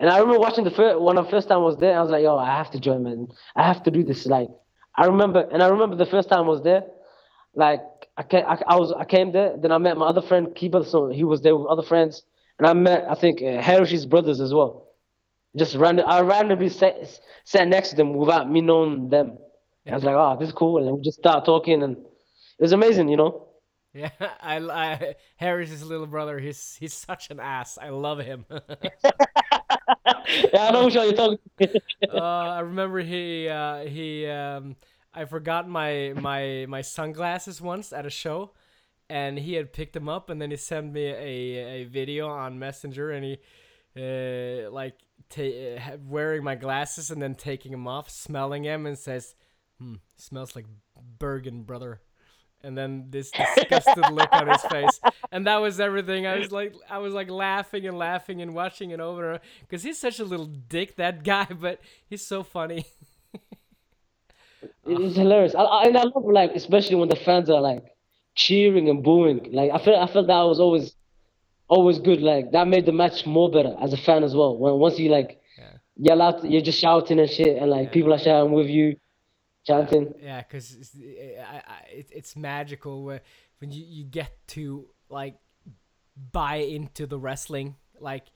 [0.00, 2.10] And I remember watching the first when the first time I was there, I was
[2.10, 3.28] like, yo, I have to join, man.
[3.56, 4.26] I have to do this.
[4.26, 4.48] Like
[4.96, 6.84] I remember, and I remember the first time I was there,
[7.54, 7.80] like
[8.16, 10.84] I came, I, I was I came there, then I met my other friend Kiba,
[10.86, 12.22] so he was there with other friends,
[12.58, 14.88] and I met I think uh, brothers as well.
[15.56, 19.38] Just random, I randomly sat, sat next to them without me knowing them.
[19.86, 22.72] I was like, oh, this is cool, and we just start talking, and it was
[22.72, 23.47] amazing, you know.
[23.94, 24.10] Yeah,
[24.40, 26.38] I, I Harry's little brother.
[26.38, 27.78] He's he's such an ass.
[27.80, 28.44] I love him.
[28.50, 28.60] yeah,
[30.54, 31.38] I know one you're talking.
[32.12, 34.76] uh, I remember he uh, he um,
[35.14, 38.52] I forgot my my my sunglasses once at a show,
[39.08, 42.58] and he had picked them up, and then he sent me a a video on
[42.58, 43.38] Messenger, and he
[43.96, 44.94] uh, like
[45.38, 49.34] uh, wearing my glasses and then taking them off, smelling them, and says,
[49.78, 50.66] "Hmm, smells like
[51.18, 52.00] Bergen, brother."
[52.64, 55.00] And then this disgusted look on his face,
[55.30, 56.26] and that was everything.
[56.26, 59.98] I was like, I was like laughing and laughing and watching it over because he's
[59.98, 61.80] such a little dick, that guy, but
[62.10, 62.84] he's so funny.
[64.86, 67.84] It's hilarious, I, I, and I love like especially when the fans are like
[68.34, 69.50] cheering and booing.
[69.52, 70.94] Like I felt I felt that was always
[71.68, 72.20] always good.
[72.22, 74.56] Like that made the match more better as a fan as well.
[74.58, 75.74] When once you like Yeah.
[75.96, 77.92] yell out, you're just shouting and shit, and like Yeah.
[77.92, 78.96] people are shouting with you,
[79.68, 80.14] chanting.
[80.22, 83.20] Yeah, because it's, I, I, it, it's magical where,
[83.60, 85.36] when you, you get to like
[86.32, 88.26] buy into the wrestling like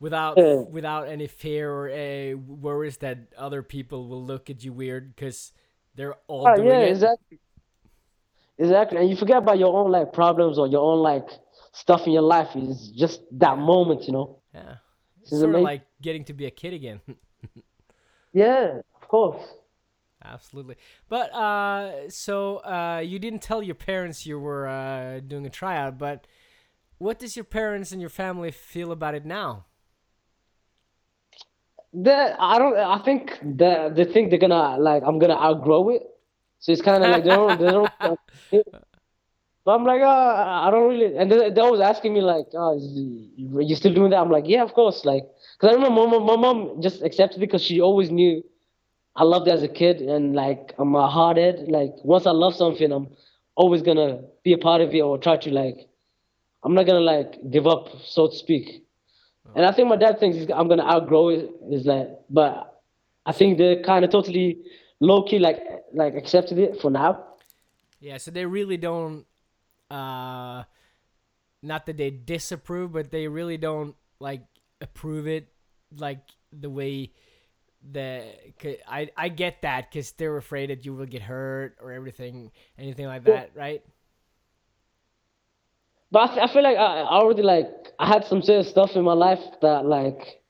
[0.00, 0.62] without Yeah.
[0.70, 5.52] without any fear or uh, worries that other people will look at you weird because
[5.96, 6.90] they're all Oh, doing yeah, it.
[6.90, 7.38] exactly.
[8.58, 11.28] Exactly, and you forget about your own like problems or your own like
[11.72, 12.48] stuff in your life.
[12.54, 14.40] It's just that moment, you know.
[14.54, 14.76] Yeah,
[15.20, 17.00] it's sort of like getting to be a kid again.
[18.32, 19.42] Yeah, of course.
[20.32, 20.76] Absolutely.
[21.08, 25.98] But uh, so uh, you didn't tell your parents you were uh, doing a tryout,
[25.98, 26.26] but
[26.98, 29.66] what does your parents and your family feel about it now?
[31.92, 32.76] The I don't.
[32.76, 36.02] I think the they think they're gonna like I'm gonna outgrow it.
[36.58, 37.58] So it's kind of like they don't.
[37.58, 38.20] They don't.
[39.66, 41.16] But I'm like, uh, I don't really.
[41.16, 44.18] And they, they're always asking me like, oh, is you still doing that?
[44.18, 45.04] I'm like, yeah, of course.
[45.04, 45.24] Like,
[45.58, 48.44] cause I remember my mom, my mom just accepted because she always knew
[49.16, 51.70] I loved as a kid and like I'm a hardhead.
[51.70, 53.08] Like once I love something, I'm
[53.54, 55.88] always gonna be a part of it or try to like.
[56.62, 58.84] I'm not gonna like give up, so to speak.
[59.54, 61.50] And I think my dad thinks I'm gonna outgrow it.
[61.70, 62.82] Is that, but
[63.24, 64.58] I think they're kind of totally
[65.00, 65.60] low key like
[65.94, 67.24] like accepted it for now.
[68.00, 69.24] Yeah, so they really don't.
[69.90, 70.64] Uh,
[71.62, 74.42] not that they disapprove, but they really don't like
[74.80, 75.48] approve it
[75.96, 76.20] like
[76.52, 77.12] the way
[77.92, 78.24] the
[78.58, 82.50] 'cause I I get that because they're afraid that you will get hurt or everything,
[82.78, 83.82] anything like that, right?
[86.10, 87.68] But I feel like I, I already like
[87.98, 90.40] I had some certain stuff in my life that like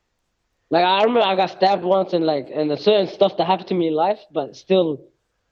[0.71, 3.69] like I remember I got stabbed once and like and the certain stuff that happened
[3.69, 5.09] to me in life, but still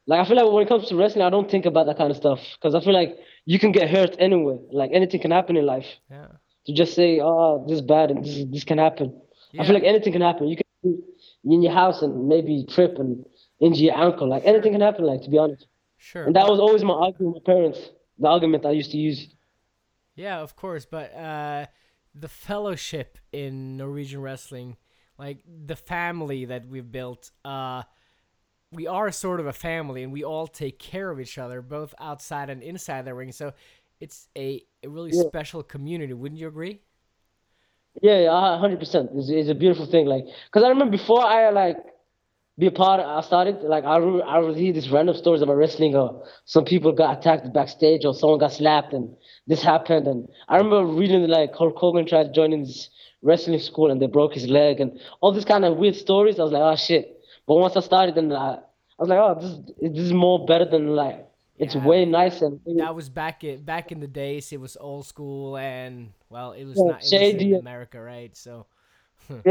[0.07, 2.11] like I feel like when it comes to wrestling, I don't think about that kind
[2.11, 3.16] of stuff because I feel like
[3.47, 4.59] you can get hurt anywhere.
[4.70, 5.87] Like anything can happen in life.
[6.11, 6.26] Yeah.
[6.66, 9.20] To just say, oh, this is bad and this this can happen.
[9.59, 10.49] I feel like anything can happen.
[10.49, 11.03] You can
[11.45, 13.24] in your house and maybe trip and
[13.61, 14.28] injure your ankle.
[14.28, 15.05] Like anything can happen.
[15.05, 15.66] Like to be honest,
[15.97, 16.24] Sure.
[16.24, 17.90] and that was always my argument with my parents.
[18.18, 19.28] The argument I used to use.
[20.14, 21.66] Yeah, of course, but uh,
[22.14, 24.76] the fellowship in Norwegian wrestling,
[25.18, 27.82] like the family that we've built, uh,
[28.70, 31.95] we are sort of a family, and we all take care of each other, both
[31.99, 33.32] outside and inside the ring.
[33.32, 33.53] So
[34.01, 35.22] it's a, a really Yeah.
[35.26, 36.12] special community.
[36.12, 36.80] Wouldn't you agree?
[38.03, 39.11] Yeah, yeah, hundred percent.
[39.14, 40.07] It's, it's a beautiful thing.
[40.07, 41.76] Like, cause I remember before I like
[42.59, 43.01] be a part.
[43.01, 45.97] Of, I started like I re- I would hear these random stories about wrestling.
[45.97, 49.16] Or some people got attacked backstage, or someone got slapped, and
[49.47, 50.09] this happened.
[50.09, 52.90] And I remember reading like Hulk Hogan tried joining this
[53.22, 56.40] wrestling school, and they broke his leg, and all these kind of weird stories.
[56.40, 57.20] I was like, oh shit.
[57.47, 58.59] But once I started, and I, I
[58.99, 61.26] was like, oh, this this is more better than like.
[61.59, 61.85] It's Yeah.
[61.87, 62.47] way nicer.
[62.67, 64.53] And That was back in back in the days.
[64.53, 67.01] It was old school, and well, it was Yeah, not.
[67.01, 68.37] It was shady in America, right?
[68.37, 68.67] So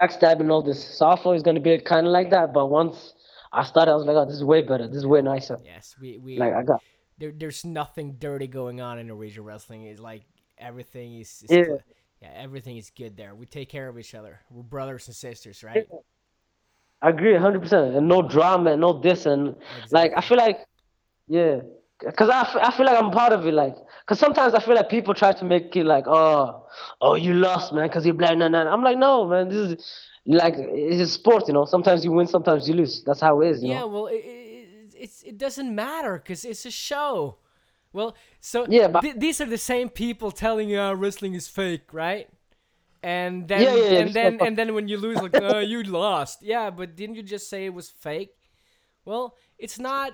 [0.00, 0.82] backstab and all this.
[0.98, 3.14] So I thought it was gonna be kind of like that, but once
[3.52, 4.86] I started, I was like, oh, this is way better.
[4.86, 5.58] This is way nicer.
[5.64, 6.82] yes, we we Like I got.
[7.18, 9.84] there, there's nothing dirty going on in Norwegian wrestling.
[9.84, 10.22] It's like
[10.58, 11.64] everything is, is Yeah.
[11.64, 11.80] cl-
[12.22, 13.34] yeah, everything is good there.
[13.34, 14.40] We take care of each other.
[14.50, 15.88] We're brothers and sisters, right?
[17.00, 19.56] I agree, hundred percent, and no drama, and no this, and
[19.90, 20.66] like I feel like,
[21.30, 21.60] yeah,
[22.04, 24.74] because I, f- I feel like I'm part of it, like, because sometimes I feel
[24.74, 26.66] like people try to make it like, oh,
[27.00, 28.72] oh, you lost, man, because you're black, nah, nah.
[28.72, 31.64] I'm like, no, man, this is like it's a sport, you know.
[31.64, 33.02] Sometimes you win, sometimes you lose.
[33.04, 33.88] That's how it is, you know Yeah, know.
[33.88, 37.36] well, it, it, it's it doesn't matter because it's a show.
[37.92, 41.48] Well, so Yeah, but- th- these are the same people telling you uh, wrestling is
[41.48, 42.28] fake, right?
[43.02, 45.82] And then Yeah, yeah, yeah, and then and then when you lose, like, uh, you
[45.84, 46.42] lost.
[46.42, 48.34] Yeah, but didn't you just say it was fake?
[49.04, 50.12] Well, it's not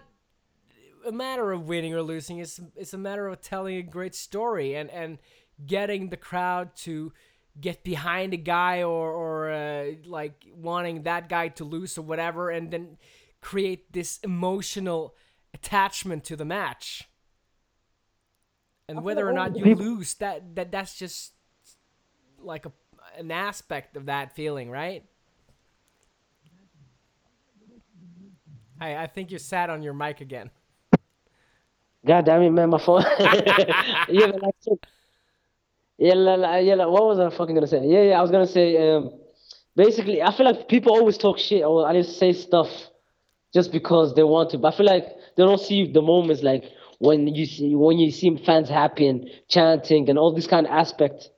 [1.06, 2.38] a matter of winning or losing.
[2.38, 5.18] It's it's a matter of telling a great story and and
[5.64, 7.12] getting the crowd to
[7.60, 12.50] get behind a guy or or uh, like wanting that guy to lose or whatever,
[12.50, 12.98] and then
[13.40, 15.14] create this emotional
[15.54, 17.08] attachment to the match.
[18.88, 21.32] And whether or not you lose, that that that's just
[22.38, 22.72] like a
[23.18, 25.04] an aspect of that feeling, right?
[28.80, 30.50] I I think you sat on your mic again.
[32.06, 33.02] God damn it, man, my phone.
[34.08, 34.54] yeah, like,
[35.98, 36.76] yeah, la- yeah.
[36.86, 37.84] What was I fucking gonna say?
[37.84, 38.18] Yeah, yeah.
[38.18, 39.10] I was gonna say, um,
[39.74, 42.68] basically, I feel like people always talk shit or at least say stuff
[43.54, 44.58] just because they want to.
[44.58, 46.64] But I feel like they don't see the moments like
[46.98, 50.72] when you see when you see fans happy and chanting and all this kind of
[50.72, 51.30] aspect,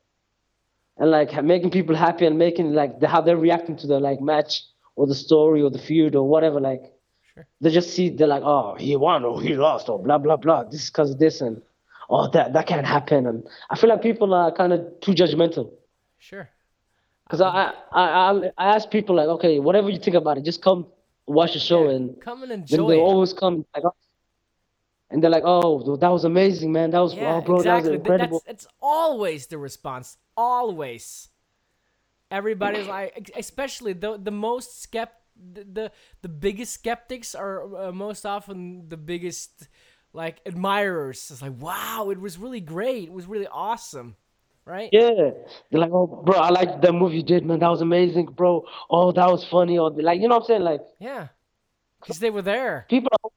[0.99, 4.21] and like making people happy and making like the, how they're reacting to the like
[4.21, 4.65] match
[4.97, 6.61] or the story or the feud or whatever.
[6.61, 6.83] Like
[7.61, 10.65] they just see they're like, oh, he won or he lost or blah blah blah.
[10.65, 11.61] This is because of this and
[12.11, 13.27] oh that that can't happen.
[13.27, 15.71] And I feel like people are kind of too judgmental.
[16.19, 16.49] Sure.
[17.25, 20.63] Because I, I I I ask people like, okay, whatever you think about it, just
[20.63, 20.87] come
[21.27, 22.77] watch the show and Come and enjoy.
[22.77, 23.03] then they it.
[23.03, 23.95] always come like, oh,
[25.11, 26.91] and they're like, oh, that was amazing, man.
[26.91, 27.91] That was Yeah, oh, bro, exactly.
[27.93, 28.43] that was incredible.
[28.47, 30.17] That's it's always the response.
[30.37, 31.29] Always.
[32.31, 35.17] Everybody's like, especially the the most skept
[35.53, 39.69] the the, the biggest skeptics are uh, most often the biggest
[40.13, 41.31] like admirers.
[41.31, 43.05] It's like, wow, it was really great.
[43.05, 44.17] It was really awesome,
[44.65, 44.89] right?
[44.93, 45.31] Yeah,
[45.71, 47.59] they're like, oh, bro, I like the movie you did, man.
[47.61, 48.65] That was amazing, bro.
[48.91, 49.79] Oh, that was funny.
[49.79, 50.63] Or like, you know what I'm saying?
[50.63, 51.29] Like, Yeah,
[52.01, 52.87] because they were there.
[52.89, 53.31] people, are,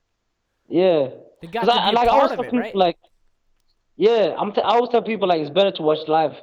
[0.70, 1.10] yeah.
[1.42, 2.76] They got to I, be like, a I always part of tell it, people, right?
[2.76, 2.98] like,
[3.98, 4.52] yeah, I'm.
[4.54, 6.34] T- I always tell people like it's better to watch live,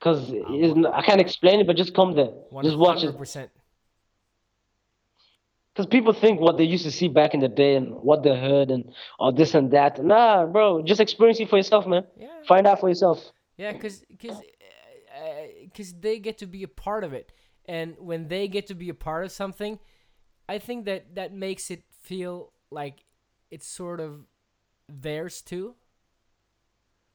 [0.00, 2.30] cause it's n- I can't explain it, but just come there,
[2.62, 3.14] just watch it.
[5.74, 5.90] Percent.
[5.90, 8.38] Cause people think what they used to see back in the day and what they
[8.38, 10.04] heard and all this and that.
[10.04, 12.04] Nah, bro, just experience it for yourself, man.
[12.18, 12.28] Yeah.
[12.46, 13.32] Find out for yourself.
[13.56, 14.40] Yeah, because because
[15.62, 17.32] because uh, uh, they get to be a part of it,
[17.66, 19.78] and when they get to be a part of something,
[20.48, 23.04] I think that that makes it feel like
[23.50, 24.26] it's sort of
[24.88, 25.74] theirs too.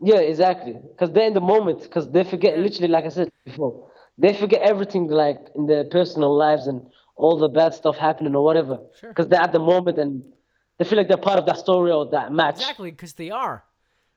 [0.01, 0.75] Yeah, exactly.
[0.97, 1.91] Cause they're in the moment.
[1.91, 6.35] Cause they forget, literally, like I said before, they forget everything like in their personal
[6.35, 6.81] lives and
[7.19, 8.79] all the bad stuff happening or whatever.
[8.99, 9.13] Sure.
[9.13, 10.23] Cause they're at the moment and
[10.77, 12.55] they feel like they're part of that story or that match.
[12.61, 13.63] Exactly, because they are.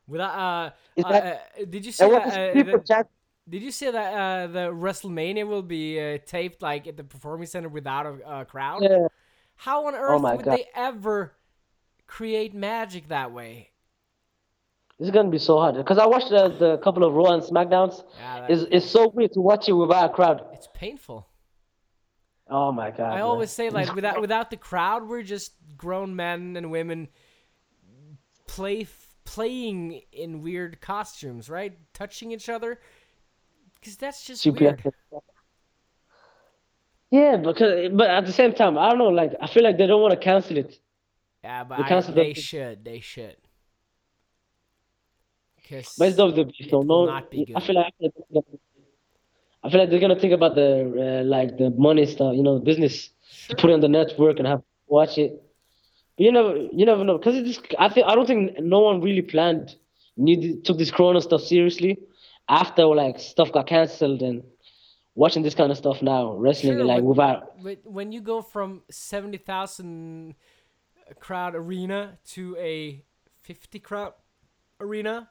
[0.07, 0.71] Without uh,
[1.05, 1.25] uh, that-
[1.61, 2.27] uh, did you see that,
[2.57, 3.09] uh, the- chat.
[3.49, 7.49] Did you see that uh, the WrestleMania will be uh, taped like at the performing
[7.49, 8.83] center without a crowd?
[8.85, 9.09] Yeah.
[9.57, 10.57] How on earth my would God.
[10.59, 11.33] they ever
[12.07, 13.71] create magic that way?
[15.01, 15.85] It's gonna be so hard.
[15.85, 18.05] Cause I watched the, the couple of Raw and Smackdowns.
[18.19, 20.47] Yeah, It's it's so weird to watch it without a crowd.
[20.53, 21.27] It's painful.
[22.53, 23.15] Oh my god.
[23.15, 27.09] I always say like without without the crowd, we're just grown men and women
[28.47, 28.87] play
[29.25, 31.79] playing in weird costumes, right?
[31.95, 32.79] Touching each other,
[33.81, 34.93] because that's just Super weird.
[37.11, 39.09] Yeah, because but at the same time, I don't know.
[39.09, 40.79] Like I feel like they don't want to cancel it.
[41.43, 42.85] Yeah, but I, they should.
[42.85, 43.37] They should.
[45.57, 47.07] Because But it's WWE, so no.
[47.07, 47.63] not be I good.
[47.63, 47.95] feel like
[49.65, 52.59] I feel like they're gonna think about the uh, like the money stuff, you know,
[52.59, 53.11] business
[53.49, 55.43] to put it on the network and have watch it.
[56.17, 57.61] But you never, you never know, because it's.
[57.79, 59.77] I think I don't think no one really planned,
[60.17, 61.99] need took this Corona stuff seriously,
[62.49, 64.43] after like stuff got canceled and
[65.15, 67.63] watching this kind of stuff now, wrestling Sure, like without.
[67.63, 70.35] But when you go from seventy thousand
[71.21, 73.03] crowd arena to a
[73.43, 74.15] fifty crowd
[74.81, 75.31] arena,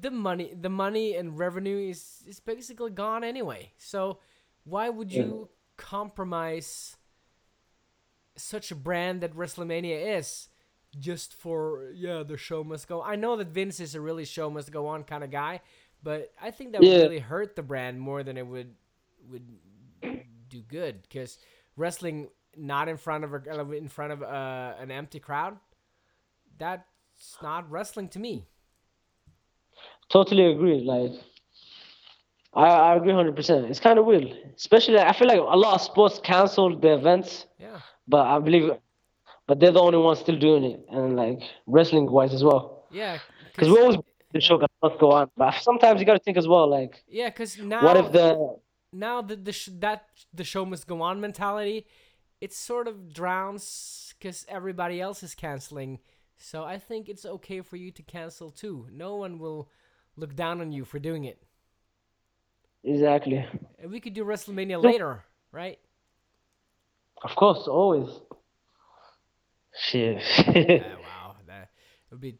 [0.00, 3.72] the money, the money and revenue is is basically gone anyway.
[3.78, 4.18] So
[4.64, 6.96] why would you compromise
[8.36, 10.48] such a brand that WrestleMania is?
[10.98, 13.02] Just for yeah, the show must go.
[13.02, 15.60] I know that Vince is a really show must go on kind of guy,
[16.02, 18.74] but I think that would really hurt the brand more than it would
[19.28, 19.46] would
[20.48, 21.38] do good because
[21.76, 25.58] wrestling not in front of a, in front of uh, an empty crowd
[26.56, 28.46] that's not wrestling to me
[30.10, 30.80] Totally agree.
[30.84, 31.12] Like,
[32.54, 33.66] I, I agree hundred percent.
[33.66, 37.46] It's kind of weird, especially I feel like a lot of sports canceled the events,
[37.58, 37.80] Yeah.
[38.06, 38.72] but I believe,
[39.46, 42.86] but they're the only ones still doing it, and like wrestling wise as well.
[42.90, 43.18] Yeah.
[43.54, 43.98] Because we always
[44.32, 47.28] the show must go on, but sometimes you got to think as well, like Yeah,
[47.28, 48.56] because now what if the
[48.92, 51.86] now the the sh- that the show must go on mentality,
[52.40, 55.98] it sort of drowns because everybody else is canceling.
[56.36, 58.86] So I think it's okay for you to cancel too.
[58.92, 59.68] No one will
[60.18, 61.38] look down on you for doing it.
[62.84, 63.46] exactly?
[63.78, 65.78] And we could do WrestleMania later, right?
[67.22, 68.08] Of course, always.
[69.80, 70.22] Shit.
[70.46, 70.52] Uh,
[71.02, 71.70] wow, that
[72.10, 72.36] would be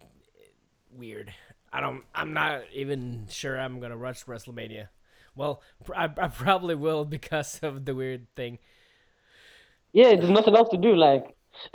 [0.93, 1.33] weird.
[1.73, 2.03] I don't.
[2.15, 4.89] I'm not even sure I'm gonna rush WrestleMania.
[5.37, 8.59] Well, pr- I, I probably will because of the weird thing.
[9.93, 11.35] yeah, there's nothing else to do, like.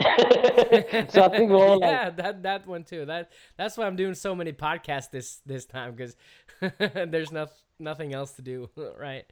[1.10, 3.04] so I think we're all like, yeah, that that one too.
[3.04, 6.16] That that's why I'm doing so many podcasts this this time because
[7.10, 7.46] there's no,
[7.78, 9.24] nothing else to do, right?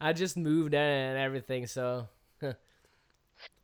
[0.00, 2.08] I just moved and everything, so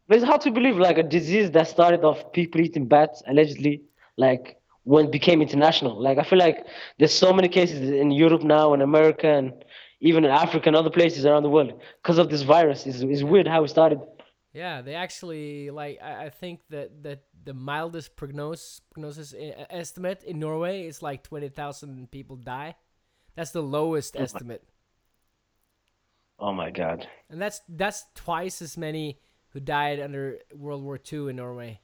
[0.08, 3.82] but it's hard to believe like a disease that started off people eating bats allegedly,
[4.16, 6.00] like when it became international.
[6.00, 6.66] Like I feel like
[6.98, 9.52] there's so many cases in Europe now, in America, and
[10.00, 12.86] even in Africa and other places around the world because of this virus.
[12.86, 14.00] It's, it's weird how it started.
[14.52, 20.22] Yeah, they actually like I, I think that that the mildest prognosis prognosis e- estimate
[20.24, 22.76] in Norway is like twenty thousand people die.
[23.36, 24.64] That's the lowest oh estimate,
[26.38, 27.06] Oh my god.
[27.30, 29.20] and that's that's twice as many
[29.50, 31.80] who died under World War II in Norway.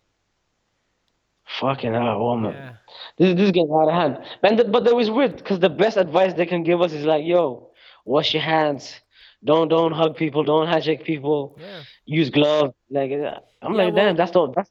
[1.60, 2.52] Fucking hell, oh man.
[2.52, 2.72] Yeah.
[3.18, 4.18] This, this is getting out of hand.
[4.42, 7.04] Man, th- but that was weird because the best advice they can give us is
[7.04, 7.70] like, yo,
[8.04, 9.00] wash your hands.
[9.44, 10.42] Don't don't hug people.
[10.44, 11.56] Don't handshake people.
[11.60, 11.82] Yeah.
[12.06, 12.74] Use gloves.
[12.90, 13.30] Like I'm Yeah,
[13.62, 14.70] like, well- damn, that's the that's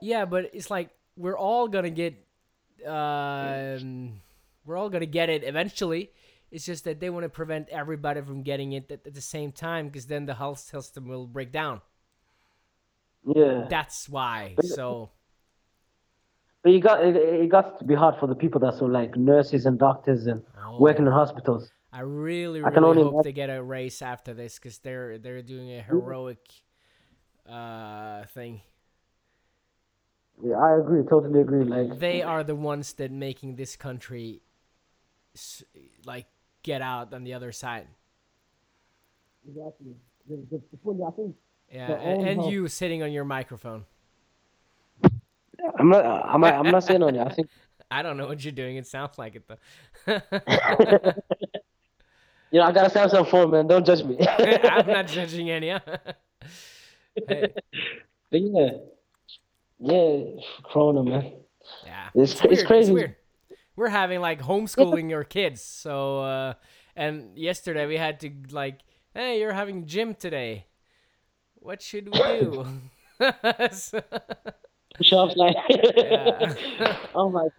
[0.00, 2.14] Yeah, but it's like we're all gonna get,
[2.86, 4.20] um,
[4.64, 6.10] we're all gonna get it eventually.
[6.50, 9.52] It's just that they want to prevent everybody from getting it at, at the same
[9.52, 11.80] time, because then the health system will break down.
[13.24, 13.66] yeah.
[13.70, 14.56] That's why.
[14.62, 15.10] So
[16.62, 19.16] But you got it, it got to be hard for the people that so like
[19.16, 20.78] nurses and doctors and Oh.
[20.80, 21.70] working in hospitals.
[21.92, 25.18] I really, I really only hope imagine- they get a race after this, because they're
[25.18, 26.40] they're doing a heroic,
[27.48, 28.62] uh, thing.
[30.42, 31.64] Yeah, I agree, totally agree.
[31.64, 34.42] Like They are the ones that making this country,
[36.04, 36.26] like,
[36.62, 37.86] get out on the other side.
[39.46, 39.94] exactly.
[40.28, 41.36] The, I think
[41.70, 43.84] Yeah, and, and you sitting on your microphone.
[45.78, 47.20] I'm not I'm not, I'm not saying on it.
[47.26, 47.48] I think
[47.90, 48.76] I don't know what you're doing.
[48.76, 49.60] It sounds like it though.
[52.52, 53.66] you know I got a Samsung phone, man.
[53.66, 54.16] Don't judge me.
[54.28, 55.70] I'm not judging any.
[55.70, 55.80] huh?
[57.28, 57.52] Hey,
[58.30, 58.70] But yeah,
[59.78, 60.24] yeah,
[60.64, 61.32] Corona, man.
[61.84, 62.92] yeah, It's- it's weird, crazy.
[62.92, 63.16] weird.
[63.76, 65.62] We're having like homeschooling your kids.
[65.62, 66.54] So, uh,
[66.96, 68.80] and yesterday we had to like,
[69.14, 70.66] hey, you're having gym today.
[71.56, 72.66] What should we do?
[73.72, 74.00] So-
[74.96, 75.56] Push-ups, like.
[75.70, 77.52] yeah, oh my god.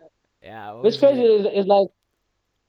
[0.43, 0.71] yeah.
[0.77, 1.87] it What's crazy is, is like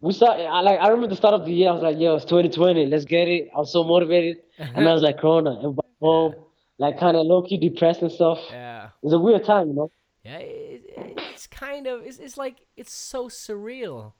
[0.04, 0.14] we.
[0.26, 1.70] I like I remember the start of the year.
[1.70, 2.86] I was like, "Yo, it's 2020.
[2.86, 6.34] Let's get it." I was so motivated, and I was like, "Corona, everybody home,
[6.78, 8.86] like kind of low key depressed and stuff." Yeah.
[8.86, 9.90] It was a weird time, you know.
[10.24, 14.12] Yeah, it, it- it's kind of it's, it's like it's so surreal.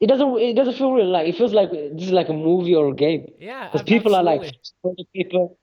[0.00, 0.38] It doesn't.
[0.38, 1.06] It doesn't feel real.
[1.10, 3.30] Like it feels like this is like a movie or a game.
[3.38, 4.54] Yeah, Because people are like
[5.14, 5.58] people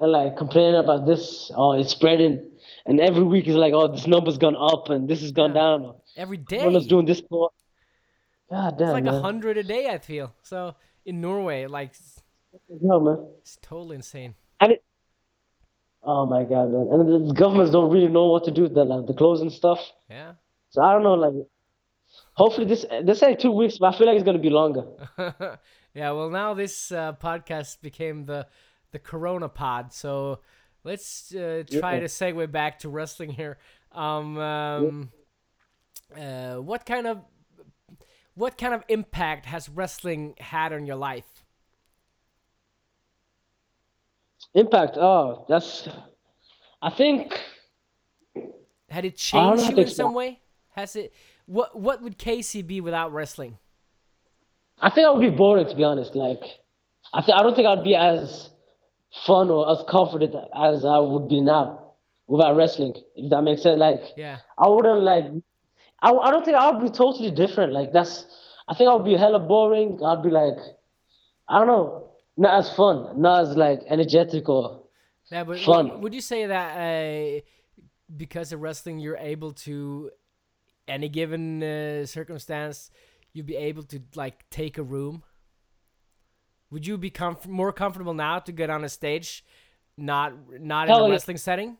[0.00, 1.50] and like complaining about this.
[1.56, 2.50] Oh, it's spreading,
[2.86, 5.60] and every week is like, oh, this number's gone up and this has gone Yeah.
[5.62, 5.94] down.
[6.16, 6.58] Every day.
[6.58, 7.50] everyone's doing this for.
[8.50, 9.88] God damn, It's like a hundred a day.
[9.88, 10.74] I feel so
[11.04, 12.22] in Norway, like it's,
[12.80, 13.26] No, man.
[13.40, 14.34] it's totally insane.
[14.60, 14.84] And it,
[16.02, 16.88] oh my god, man.
[16.92, 19.80] And the governments don't really know what to do with the like, the closing stuff.
[20.08, 20.32] Yeah.
[20.70, 21.34] So I don't know, like.
[22.34, 24.84] Hopefully this they say two weeks, but I feel like it's gonna be longer.
[25.94, 26.10] yeah.
[26.12, 28.46] Well, now this uh, podcast became the
[28.92, 29.92] the Corona Pod.
[29.92, 30.40] So
[30.84, 32.00] let's uh, try Yeah.
[32.00, 33.58] to segue back to wrestling here.
[33.92, 35.10] Um, um,
[36.16, 37.18] uh, what kind of
[38.38, 41.44] what kind of impact has wrestling had on your life?
[44.54, 44.96] Impact.
[44.96, 45.88] Oh, that's.
[46.80, 47.38] I think.
[48.88, 50.40] Had it changed you in some way?
[50.70, 51.12] Has it?
[51.46, 53.58] What What would Casey be without wrestling?
[54.80, 56.14] I think I would be boring to be honest.
[56.14, 56.42] Like,
[57.12, 58.50] I think I don't think I'd be as
[59.26, 61.94] fun or as confident as I would be now
[62.28, 62.94] without wrestling.
[63.16, 63.80] If that makes sense.
[63.80, 64.38] Like, Yeah.
[64.56, 65.24] I wouldn't like.
[66.00, 67.72] I, I don't think I would be totally different.
[67.72, 68.26] Like that's.
[68.68, 69.98] I think I would be hella boring.
[70.04, 70.58] I'd be like,
[71.48, 74.84] I don't know, not as fun, not as like energetic or.
[75.30, 75.90] Yeah, but Fun.
[75.90, 77.40] Would, would you say that uh,
[78.16, 80.10] because of wrestling, you're able to,
[80.86, 82.90] any given uh, circumstance,
[83.32, 85.22] you'd be able to like take a room?
[86.70, 89.44] Would you be comf- more comfortable now to get on a stage,
[89.96, 91.12] not not Hell in a yeah.
[91.12, 91.76] wrestling setting?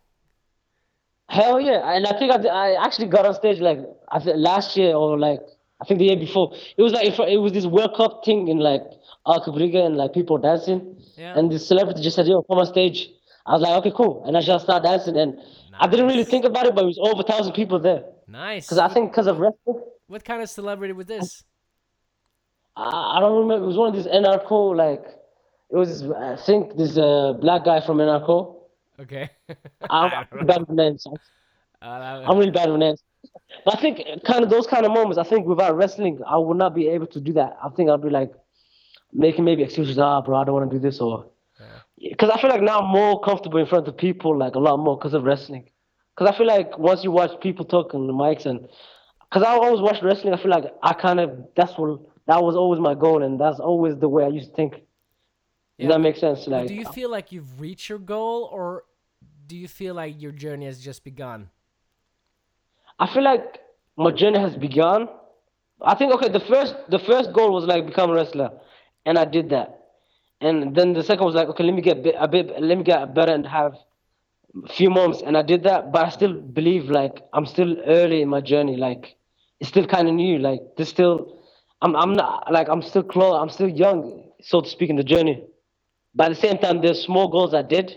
[1.28, 1.92] Hell yeah!
[1.94, 3.78] And I think I, I actually got on stage like
[4.10, 5.40] I think last year or like
[5.80, 6.54] I think the year before.
[6.76, 8.82] It was like it was this World Cup thing in like
[9.26, 10.96] Alcabriga and like people dancing.
[11.16, 11.38] Yeah.
[11.38, 13.10] And the celebrity just said, "Yo, come on stage."
[13.46, 15.38] I was like, "Okay, cool." And I just started dancing, and
[15.78, 18.04] I didn't really think about it, but it was over a thousand people there.
[18.26, 18.66] Nice.
[18.66, 21.44] Because I think because of wrestling, what kind of celebrity was this?
[22.76, 23.64] I, I don't remember.
[23.64, 25.04] It was one of these NRK like.
[25.70, 28.56] It was I think this uh, black guy from NRK.
[29.00, 29.30] Okay.
[29.90, 30.46] I'm I don't know.
[30.46, 31.04] bad with names.
[31.04, 31.18] That-
[31.80, 33.02] I'm really bad with names.
[33.64, 36.56] But I think kind of those kind of moments, I think without wrestling, I would
[36.56, 37.56] not be able to do that.
[37.62, 38.32] I think I'd be like
[39.12, 41.26] making maybe excuses, ah, bro, I don't want to do this, or
[42.00, 44.78] because I feel like now I'm more comfortable in front of people, like a lot
[44.78, 45.68] more because of wrestling.
[46.14, 48.68] Because I feel like once you watch people talk on the mics, and
[49.28, 52.56] because I always watch wrestling, I feel like I kind of that's what that was
[52.56, 54.74] always my goal, and that's always the way I used to think.
[55.78, 56.46] Yeah, Does that make sense?
[56.46, 58.84] Like, do you feel like you've reached your goal, or
[59.48, 61.48] do you feel like your journey has just begun?
[62.98, 63.60] I feel like
[63.96, 65.08] my journey has begun.
[65.80, 68.50] I think okay, the first the first goal was like become a wrestler,
[69.06, 69.74] and I did that.
[70.40, 73.14] And then the second was like okay, let me get a bit, let me get
[73.14, 73.74] better and have
[74.64, 75.92] a few months, and I did that.
[75.92, 78.76] But I still believe like I'm still early in my journey.
[78.76, 79.16] Like
[79.60, 80.38] it's still kind of new.
[80.38, 81.40] Like there's still,
[81.80, 83.40] I'm I'm not like I'm still close.
[83.40, 85.44] I'm still young, so to speak, in the journey.
[86.14, 87.96] But at the same time, there's small goals I did,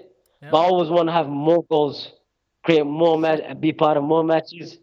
[0.50, 2.12] but I always want to have more goals,
[2.64, 4.78] create more match, be part of more matches,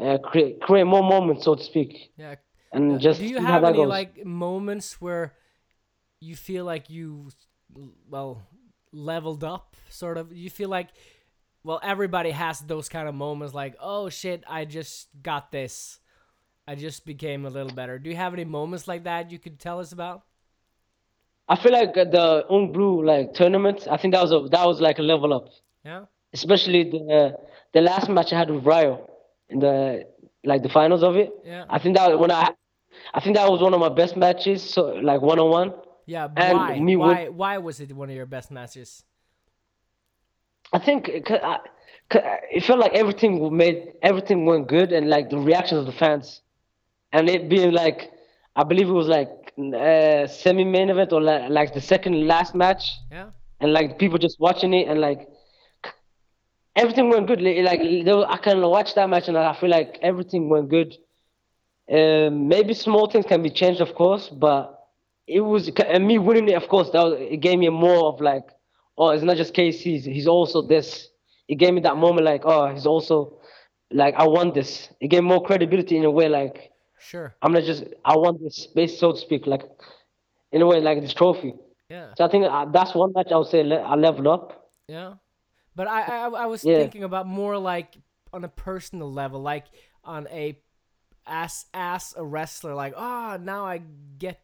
[0.00, 2.34] uh, create create more moments, so to speak, Yeah.
[2.72, 5.32] and just do you how have any like moments where
[6.20, 7.28] you feel like you
[8.08, 8.42] well
[8.92, 10.32] leveled up sort of?
[10.32, 10.88] You feel like
[11.64, 15.98] well everybody has those kind of moments like oh shit i just got this.
[16.66, 17.98] I just became a little better.
[17.98, 20.22] Do you have any moments like that you could tell us about
[21.52, 23.78] I feel like the Ung Blod like tournament.
[23.94, 25.46] I think that was a that was like a level up,
[25.90, 27.36] yeah especially the
[27.74, 28.92] the last match I had with Ryo
[29.52, 29.76] in the
[30.50, 31.30] like the finals of it.
[31.44, 31.64] Yeah.
[31.68, 32.44] I think that when I
[33.16, 34.60] I think that was one of my best matches.
[34.74, 34.80] So
[35.10, 35.70] like one on one.
[36.06, 39.04] yeah And why me why win- why was it one of your best matches
[40.72, 41.58] I think it, c- I-
[42.12, 42.20] c-
[42.56, 46.42] it felt like everything made everything went good, and like the reactions of the fans,
[47.12, 48.10] and it being like,
[48.54, 49.28] I believe it was like
[49.58, 53.30] uh, semi-main event or like, like the second last match, yeah
[53.60, 55.28] and like people just watching it, and like
[56.74, 57.40] everything went good.
[57.40, 60.96] Like I can watch that match, and I feel like everything went good.
[61.90, 64.78] Um, maybe small things can be changed, of course, but
[65.26, 66.54] it was and me winning it.
[66.54, 68.44] Of course, that was, it gave me more of like,
[68.96, 70.02] oh, it's not just KC.
[70.02, 71.08] He's also this.
[71.48, 73.38] It gave me that moment, like, oh, he's also
[73.90, 74.88] like, I want this.
[75.00, 76.69] It gave more credibility in a way, like
[77.00, 79.62] sure I'm not just I want this space, so to speak, like
[80.52, 81.54] in a way, like this trophy.
[81.88, 84.70] yeah So I think uh, that's one match I would say I leveled up.
[84.88, 85.14] Yeah,
[85.74, 86.78] but I I, I was Yeah.
[86.78, 87.96] thinking about more like
[88.32, 89.66] on a personal level, like
[90.04, 90.58] on a
[91.26, 93.82] as as a wrestler, like ah now I
[94.18, 94.40] get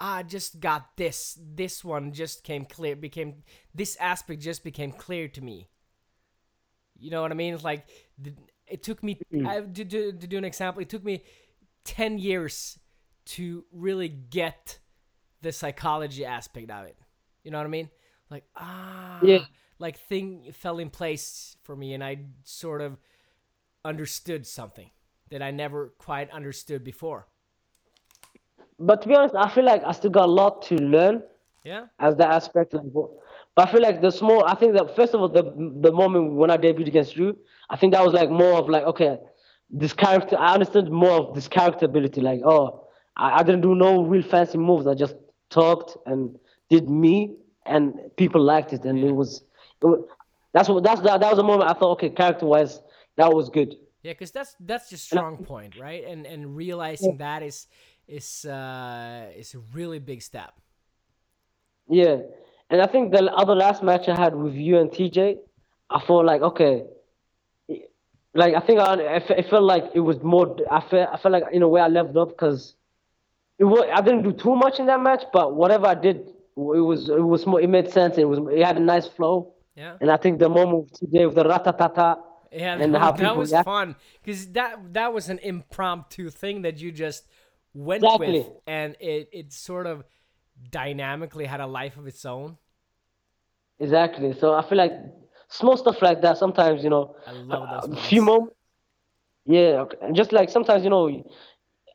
[0.00, 3.44] I just got this this one just came clear became
[3.74, 5.68] this aspect just became clear to me.
[6.98, 7.54] You know what I mean?
[7.54, 7.86] It's like
[8.18, 8.32] the,
[8.66, 10.82] it took me I, to, to to do an example.
[10.82, 11.22] It took me
[11.84, 12.78] ten years
[13.24, 14.78] to really get
[15.42, 16.96] the psychology aspect of it.
[17.44, 17.90] You know what I mean?
[18.30, 19.44] Like ah, Yeah.
[19.78, 22.98] like thing fell in place for me, and I sort of
[23.84, 24.90] understood something
[25.30, 27.28] that I never quite understood before.
[28.78, 31.22] But to be honest, I feel like I still got a lot to learn
[31.64, 32.74] Yeah, as that aspect.
[32.74, 33.10] Like, but
[33.54, 34.44] but I feel like the small.
[34.44, 35.44] I think that first of all, the
[35.80, 37.38] the moment when I debuted against you,
[37.70, 39.18] I think that was like more of like okay,
[39.72, 40.36] this character.
[40.38, 42.20] I understood more of this character ability.
[42.20, 44.86] Like oh, I, I didn't do no real fancy moves.
[44.86, 45.16] I just
[45.50, 46.38] talked and
[46.70, 47.34] did me,
[47.66, 49.42] and people liked it, and it was.
[49.82, 50.04] It was
[50.52, 52.80] that's what that's that, that was a moment I thought okay, character wise,
[53.16, 53.74] that was good.
[54.02, 56.04] yeah, because that's that's your strong point, right?
[56.04, 57.66] And and realizing that is
[58.06, 60.52] is uh is a really big step.
[61.88, 62.18] Yeah,
[62.70, 65.36] and I think the other last match I had with you and TJ,
[65.90, 66.84] I felt like okay,
[68.34, 70.56] like I think I, I felt like it was more.
[70.70, 72.74] I felt I felt like in a way I leveled up because
[73.58, 76.34] it was, I didn't do too much in that match, but whatever I did, it
[76.56, 77.60] was it was more.
[77.60, 78.16] It made sense.
[78.18, 79.96] It was it had a nice flow, Yeah.
[80.00, 82.18] and I think the moment TJ with the ratatata.
[82.54, 86.62] Yeah, and that, how that people was fun because that that was an impromptu thing
[86.62, 87.26] that you just
[87.72, 88.32] went Exactly.
[88.40, 90.04] with, and it it sort of
[90.70, 92.58] dynamically had a life of its own.
[93.78, 94.32] Exactly.
[94.38, 94.92] So I feel like
[95.52, 96.38] small stuff like that.
[96.38, 98.56] Sometimes you know, I love those a few moments.
[99.44, 99.96] Yeah, okay.
[100.12, 101.04] just like sometimes you know,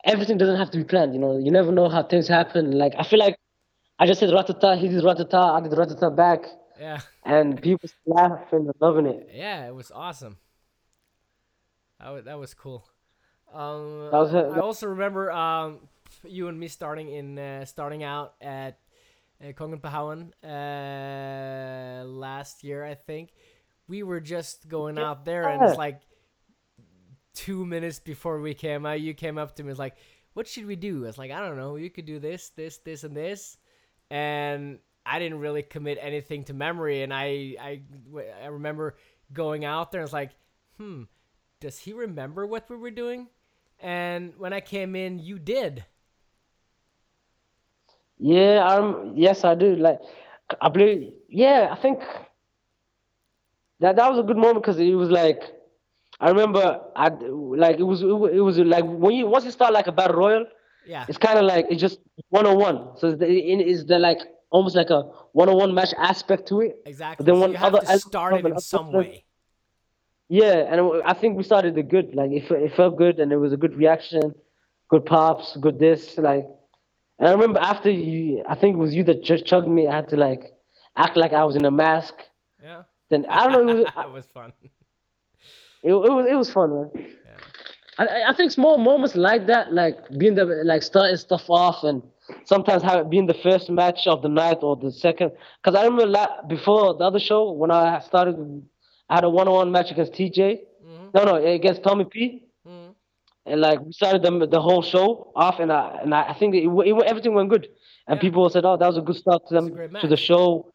[0.03, 1.13] everything doesn't have to be planned.
[1.13, 2.71] You know, you never know how things happen.
[2.71, 3.37] Like I feel like
[3.99, 6.41] I just said ratata, he did ratata, I did ratata back,
[6.79, 6.99] Yeah.
[7.23, 9.29] and people laughing and loving it.
[9.33, 10.37] Yeah, it was awesome.
[11.99, 12.85] That was, that was cool.
[13.53, 14.33] Um, That was.
[14.35, 15.79] I also remember um,
[16.23, 18.77] you and me starting in uh, starting out at
[19.41, 23.29] uh, Kongen på Haugen uh, last year, I think.
[23.87, 26.01] We were just going out there, and it's like
[27.33, 29.95] two minutes before we came out, you came up to me, it's like,
[30.33, 31.77] "What should we do?" I was like, "I don't know.
[31.77, 33.57] You could do this, this, this, and this,"
[34.09, 37.81] and I didn't really commit anything to memory, and I I
[38.43, 38.97] I remember
[39.31, 40.31] going out there, and it's like,
[40.77, 41.03] hmm,
[41.59, 43.27] does he remember what we were doing?
[43.79, 45.85] And when I came in, you did.
[48.19, 49.75] Yeah, um, yes, I do.
[49.75, 49.99] Like,
[50.61, 51.13] I believe.
[51.29, 51.99] Yeah, I think
[53.79, 55.41] that that was a good moment because it was like,
[56.19, 58.07] I remember, I like it was it
[58.41, 60.45] was, like when you once you start like a battle royal,
[60.87, 61.05] Yeah.
[61.07, 61.99] it's kind of like it's just
[62.29, 62.97] one on one.
[62.97, 65.01] So it is the like almost like a
[65.33, 66.81] one on one match aspect to it.
[66.85, 67.23] Exactly.
[67.25, 69.25] then so have other to start it in some way.
[70.29, 72.15] Yeah, and I think we started the good.
[72.15, 74.33] Like it, it felt good, and it was a good reaction,
[74.89, 76.17] good pops, good this.
[76.17, 76.47] Like,
[77.19, 79.87] and I remember after you, I think it was you that just chugged me.
[79.87, 80.53] I had to like
[80.95, 82.13] act like I was in a mask.
[82.63, 82.83] Yeah.
[83.09, 83.71] Then I don't know.
[83.73, 84.53] It was, that was fun.
[85.83, 86.89] it, it was it was fun, man.
[87.99, 91.83] I I- I think small moments like that, like being the like starting stuff off,
[91.83, 92.03] and
[92.45, 95.31] sometimes have being the first match of the night or the second.
[95.63, 98.35] Because I remember la- before the other show when I started,
[99.09, 100.59] I had a one-on-one match against TJ.
[100.85, 101.13] Mhm.
[101.13, 102.43] No, no, against Tommy P.
[103.47, 106.63] And like we started the the whole show off, and I and I, think it,
[106.63, 107.67] it, went- everything went good,
[108.07, 108.21] and Yeah.
[108.21, 109.67] people said, "Oh, that was a good start to them
[110.01, 110.71] to the show."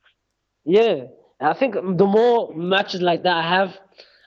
[0.65, 0.95] Yeah,
[1.41, 3.79] and I think the more matches like that I have,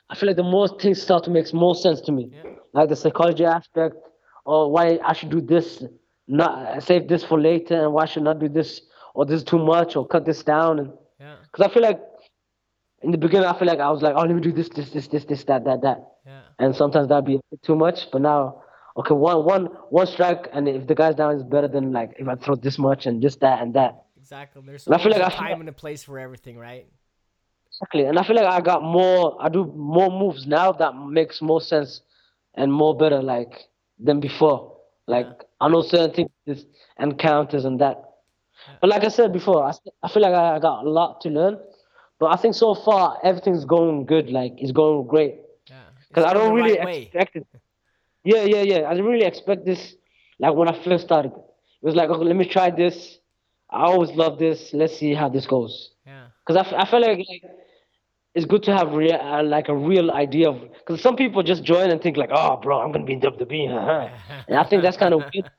[0.10, 2.52] I feel like the more things start to make more sense to me, Yeah.
[2.74, 3.96] like the psychology aspect,
[4.46, 5.84] or why I should do this,
[6.28, 8.82] not save this for later, and why I should not do this,
[9.16, 10.90] or this is too much, or cut this down, and
[11.20, 11.36] Yeah.
[11.52, 12.02] because I feel like
[13.02, 14.90] in the beginning I feel like I was like, "Oh, let me do this, this,
[14.92, 16.00] this, this, this, that, that, that."
[16.60, 16.66] Yeah.
[16.66, 18.10] and sometimes that'd be a bit too much.
[18.12, 18.64] But now,
[18.98, 22.28] okay, one one one strike, and if the guy's down, is better than like if
[22.28, 24.04] I throw this much and just that and that.
[24.18, 24.62] Exactly.
[24.66, 26.88] There's And I feel like a I feel- time and a place for everything, right?
[27.72, 29.38] Exactly, and I feel like I got more.
[29.40, 32.02] I do more moves now that makes more sense
[32.56, 33.66] and more better like
[34.00, 34.78] than before.
[35.08, 35.28] Like
[35.60, 36.66] I know certain things
[36.98, 38.02] and counters and that.
[38.80, 41.60] But like I said before, I, I feel like I got a lot to learn.
[42.18, 44.30] But I think so far everything's going good.
[44.30, 45.36] Like it's going great.
[46.16, 47.02] Because I don't really right way.
[47.04, 47.48] expect it.
[48.24, 48.90] Yeah, yeah, yeah.
[48.90, 49.96] I didn't really expect this.
[50.40, 53.20] Like when I first started, it was like, okay, let me try this.
[53.70, 54.74] I always love this.
[54.74, 55.92] Let's see how this goes.
[56.06, 56.28] Yeah.
[56.46, 57.44] Because I, f- I feel like, like
[58.34, 60.62] it's good to have rea- uh, like a real idea of.
[60.62, 63.70] Because some people just join and think like, oh, bro, I'm gonna be in WWE.
[63.70, 64.10] haha."
[64.48, 65.50] and I think that's kind of weird.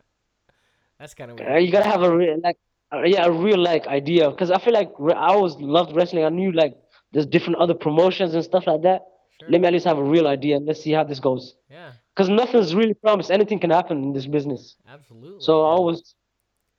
[0.98, 1.64] That's kind of Uh, weird.
[1.64, 2.56] you gotta have a real like,
[2.92, 4.30] uh, yeah, a real like idea.
[4.30, 6.24] Because I feel like re- I always loved wrestling.
[6.24, 6.76] I knew like
[7.12, 9.02] there's different other promotions and stuff like that.
[9.40, 9.50] Sure.
[9.50, 11.92] Let me at least have a real idea and let's see how this goes Yeah.
[12.14, 13.30] because nothing's really promised.
[13.30, 14.76] Anything can happen in this business.
[14.88, 15.42] Absolutely.
[15.42, 16.14] So I always,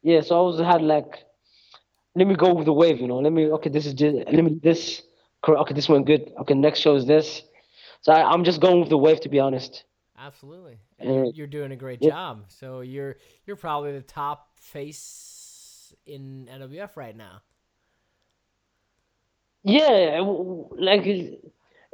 [0.02, 0.22] yeah.
[0.22, 1.24] So I always had like,
[2.16, 3.20] let me go with the wave, you know.
[3.20, 5.04] Let me okay, this is just let me this.
[5.48, 6.32] Okay, this went good.
[6.42, 7.44] Okay, next show is this.
[8.02, 9.84] So I, I'm just going with the wave, to be honest.
[10.18, 10.78] Absolutely.
[11.00, 12.10] And Uh, you're, doing a great yeah.
[12.10, 12.46] job.
[12.48, 17.42] So you're you're probably the top face in NWF right now.
[19.64, 20.22] Yeah,
[20.78, 21.06] like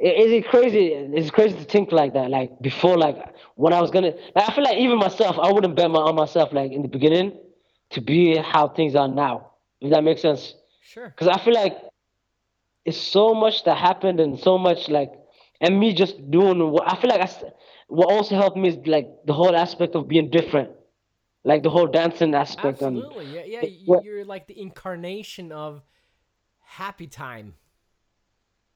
[0.00, 0.86] it crazy?
[0.88, 2.30] It's crazy to think like that.
[2.30, 3.16] Like before, like
[3.56, 6.14] when I was gonna, like, I feel like even myself, I wouldn't bet my on
[6.14, 7.38] myself like in the beginning
[7.90, 9.52] to be how things are now.
[9.80, 10.54] If that makes sense.
[10.86, 11.08] Sure.
[11.08, 11.76] because I feel like
[12.84, 15.10] it's so much that happened and so much like
[15.60, 17.52] and me just doing what I feel like I,
[17.88, 20.70] what also helped me is like the whole aspect of being different,
[21.44, 23.26] like the whole dancing aspect and Absolutely.
[23.34, 23.60] Yeah, yeah.
[23.62, 25.82] it- y- what- You're like the incarnation of
[26.60, 27.54] happy time.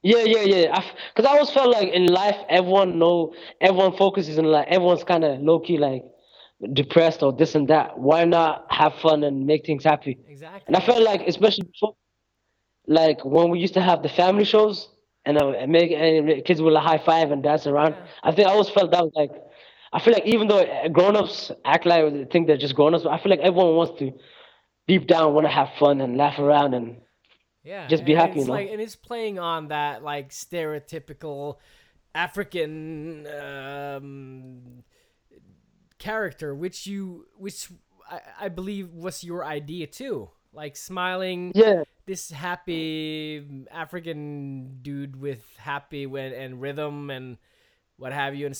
[0.02, 0.82] Yeah, yeah, yeah.
[1.14, 5.24] Because I, always felt like in life everyone know everyone focuses on like everyone's kind
[5.24, 6.04] of low key like
[6.72, 7.98] depressed or this and that.
[7.98, 10.18] Why not have fun and make things happy?
[10.28, 10.62] Exactly.
[10.66, 11.96] And I felt like, especially before,
[12.86, 14.88] like when we used to have the family shows
[15.24, 17.92] and, uh, make and kids will a high five and dance around.
[17.92, 18.06] Yeah.
[18.22, 19.30] I think I always felt that was like,
[19.92, 23.06] I feel like even though grown ups act like they think they're just grown ups,
[23.06, 24.12] I feel like everyone wants to
[24.86, 26.96] deep down want to have fun and laugh around and
[27.68, 31.56] Yeah, Just be and happy, It's like, and it's playing on that like stereotypical
[32.14, 34.84] African um,
[35.98, 37.68] character, which you, which
[38.10, 40.30] I, I believe was your idea too.
[40.54, 47.36] Like smiling, yeah, this happy African dude with happy when and rhythm and
[47.98, 48.56] what have you, and,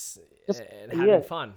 [0.49, 1.21] and having yeah.
[1.21, 1.55] fun.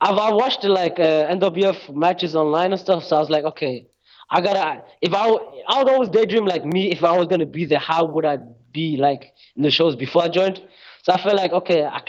[0.00, 3.89] I've I watched like uh, NWF matches online and stuff, so I was like, okay,
[4.30, 5.28] I gotta if I
[5.68, 8.38] I would always daydream like me if I was gonna be there how would I
[8.72, 10.62] be like in the shows before I joined?
[11.02, 12.00] So I felt like okay I,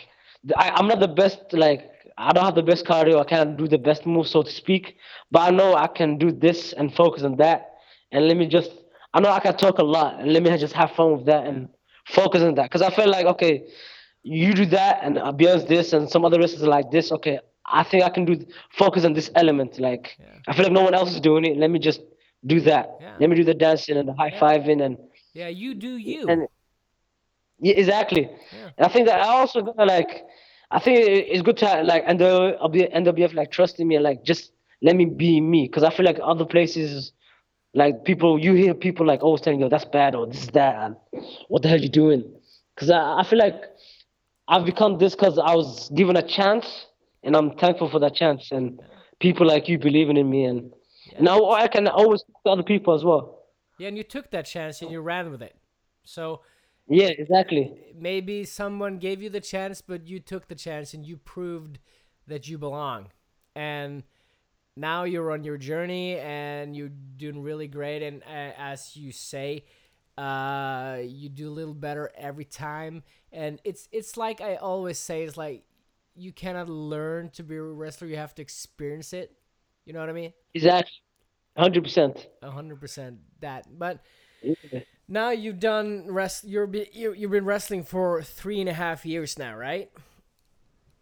[0.55, 3.67] I am not the best like I don't have the best cardio I can't do
[3.67, 4.97] the best move, so to speak
[5.31, 7.69] but I know I can do this and focus on that.
[8.11, 8.71] And let me just
[9.13, 11.45] I know I can talk a lot and let me just have fun with that
[11.47, 11.69] and
[12.05, 12.63] focus on that.
[12.63, 13.63] Because I felt like okay
[14.23, 17.39] you do that and uh, Beyonce this and some other wrestlers are like this okay
[17.65, 18.45] I think I can do
[18.77, 20.25] focus on this element like Yeah.
[20.47, 22.01] I feel like no one else is doing it let me just
[22.45, 23.17] do that Yeah.
[23.19, 24.97] let me do the dancing and the high fiving and
[25.33, 26.27] Yeah, you do you.
[26.29, 26.47] and
[27.59, 28.69] yeah, exactly Yeah.
[28.77, 30.23] and I think that I also gonna like
[30.71, 32.57] I think it's good to have, like and the
[32.93, 36.19] NWF like trusting me and like just let me be me because I feel like
[36.23, 37.11] other places
[37.73, 40.75] like people you hear people like always telling you that's bad or this is that
[40.75, 40.95] and
[41.47, 42.23] what the hell you doing
[42.75, 43.55] because I, I feel like
[44.47, 46.87] I've become this because I was given a chance
[47.23, 48.79] and I'm thankful for that chance and
[49.19, 50.71] people like you believing in me and
[51.19, 53.43] now I can always talk to other people as well
[53.77, 55.55] Yeah, and you took that chance and you ran with it.
[56.03, 56.41] So
[56.87, 61.17] yeah exactly maybe someone gave you the chance, but you took the chance and you
[61.17, 61.79] proved
[62.27, 63.07] that you belong.
[63.55, 64.03] And
[64.75, 68.01] now you're on your journey and you're doing really great.
[68.01, 69.65] And uh, as you say,
[70.17, 73.03] uh, you do a little better every time.
[73.31, 75.63] And it's it's like I always say, it's like
[76.15, 78.07] you cannot learn to be a wrestler.
[78.07, 79.35] You have to experience it.
[79.91, 80.31] You know what I mean?
[80.53, 80.93] exactly
[81.57, 83.67] 100% hundred percent that.
[83.77, 83.99] But
[85.09, 86.45] now you've done rest.
[86.45, 89.91] You're you've been wrestling for three and a half years now, right?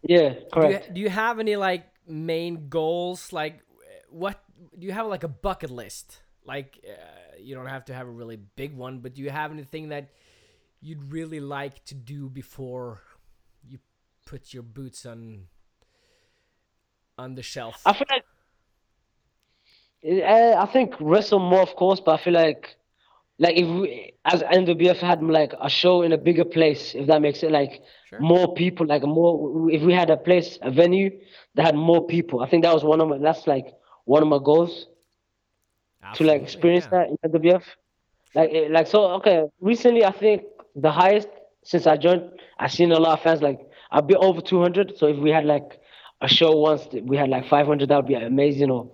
[0.02, 3.32] yeah Do you, correct do you have any like main goals?
[3.32, 3.60] Like,
[4.08, 4.42] what
[4.76, 6.18] do you have like a bucket list?
[6.44, 9.52] Like, uh, you don't have to have a really big one, but do you have
[9.52, 10.08] anything that
[10.80, 13.02] you'd really like to do before
[13.62, 13.78] you
[14.26, 15.46] put your boots on
[17.16, 17.82] on the shelf?
[17.86, 18.24] I feel like
[20.04, 22.76] I think wrestle more, of course, but I feel like
[23.38, 27.22] like if we, as NWF had like a show in a bigger place, if that
[27.22, 28.18] makes it like Sure.
[28.18, 29.70] more people, like more.
[29.70, 31.10] If we had a place, a venue
[31.54, 33.18] that had more people, I think that was one of my.
[33.18, 33.72] That's like
[34.04, 34.88] one of my goals
[36.14, 37.04] to like experience yeah.
[37.06, 37.62] that in NWF.
[38.34, 39.44] Like like so okay.
[39.60, 40.42] Recently, I think
[40.74, 41.28] the highest
[41.62, 43.60] since I joined, I've seen a lot of fans like
[43.92, 44.98] a bit over 200.
[44.98, 45.80] So if we had like
[46.20, 48.70] a show once, we had like 500, that would be amazing.
[48.70, 48.90] Or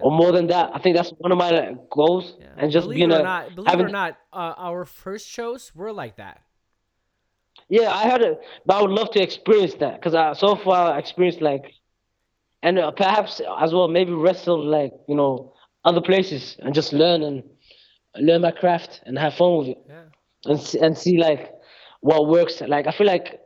[0.00, 0.70] or more than that.
[0.74, 2.36] I think that's one of my goals.
[2.40, 2.46] Yeah.
[2.56, 4.84] And just believe being it or a not, believe having it or not, uh, our
[4.84, 6.42] first shows were like that.
[7.68, 10.92] yeah, I heard it, but I would love to experience that because I so far
[10.92, 11.72] I experienced like,
[12.62, 15.52] and uh, perhaps as well maybe wrestle like you know
[15.84, 17.42] other places and just learn and
[18.16, 19.78] learn my craft and have fun with it.
[19.88, 20.02] Yeah.
[20.46, 21.52] and see, and see like
[22.00, 22.60] what works.
[22.60, 23.40] Like I feel like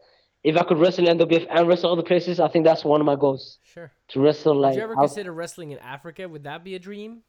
[0.48, 3.06] if I could wrestle in NWF and wrestle other places, I think that's one of
[3.12, 3.90] my goals Sure.
[4.10, 4.70] to wrestle like.
[4.72, 6.28] Would you ever consider wrestling in Africa?
[6.32, 7.22] Would that be a dream?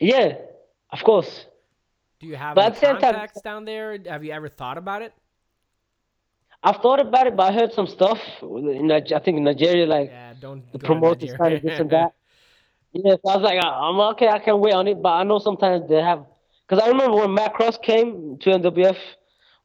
[0.00, 0.36] yeah,
[0.90, 1.46] of course.
[2.20, 3.98] Do you have But any same time- contacts down there?
[4.06, 5.12] Have you ever thought about it?
[6.64, 8.20] I've thought about it, but I heard some stuff.
[8.42, 10.62] In, I think in Nigeria, like Yeah, don't.
[10.72, 12.12] the promoters kind of this and that.
[12.94, 15.22] Yeah, so I was like, uh, I'm okay, I can wait on it, but I
[15.22, 16.26] know sometimes they have.
[16.68, 18.98] Because I remember when Matt Cross came to NWF,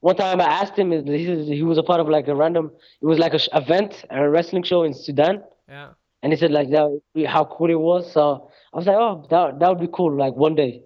[0.00, 2.70] one time I asked him, he, he was a part of like a random,
[3.00, 5.42] it was like a sh- event, a wrestling show in Sudan.
[5.68, 5.90] yeah.
[6.22, 8.12] And he said like that, how cool it was.
[8.12, 10.82] So I was like, oh, that that would be cool, like one day.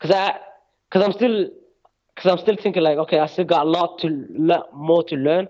[0.00, 0.38] Cause I,
[0.92, 1.48] cause I'm still,
[2.16, 5.16] cause I'm still thinking like, okay, I still got a lot to le- more to
[5.16, 5.48] learn.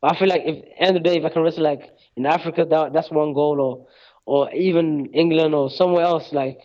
[0.00, 2.24] But I feel like if end of the day, if I can wrestle like in
[2.26, 3.86] Africa, that that's one goal, or
[4.24, 6.58] or even England or somewhere else, like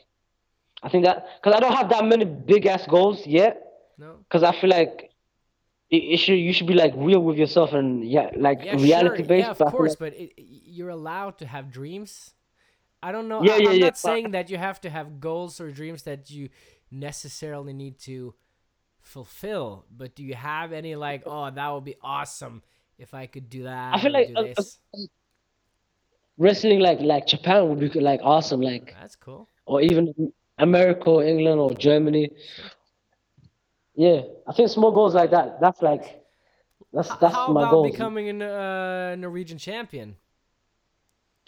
[0.84, 3.62] I think that because I don't have that many big ass goals yet.
[3.98, 4.18] No.
[4.24, 5.07] Because I feel like
[5.90, 9.18] it, it should you should be like real with yourself and yeah, like Yeah, reality
[9.24, 9.26] sure.
[9.28, 9.46] based.
[9.46, 12.34] Yeah, of but course, like- but it, you're allowed to have dreams.
[13.02, 13.44] I don't know.
[13.44, 15.72] Yeah, I, yeah, I'm yeah, not but- saying that you have to have goals or
[15.72, 16.50] dreams that you
[16.92, 18.34] necessarily need to
[19.02, 22.62] fulfill, but do you have any like, oh, that would be awesome
[22.98, 23.94] if I could do that?
[23.96, 24.98] I feel like uh, uh,
[26.38, 29.48] wrestling like like Japan would be like awesome, like That's cool.
[29.66, 30.14] or even
[30.58, 32.32] America or England or Germany.
[33.98, 35.60] Yeah, I think small goals like that.
[35.62, 36.24] That's like
[36.94, 37.92] that's that's How my about goal.
[37.92, 38.46] becoming a
[39.14, 40.18] uh, Norwegian champion?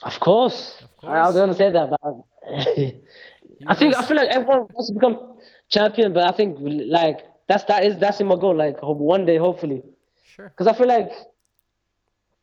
[0.03, 0.83] Of course.
[0.83, 1.35] Of I was course.
[1.35, 2.01] gonna say that, but
[3.67, 5.37] I think I feel like everyone wants to become
[5.69, 8.55] champion, but I think like that's that is that's in my goal.
[8.55, 9.83] Like hope one day, hopefully,
[10.23, 10.55] Sure.
[10.55, 11.11] because I feel like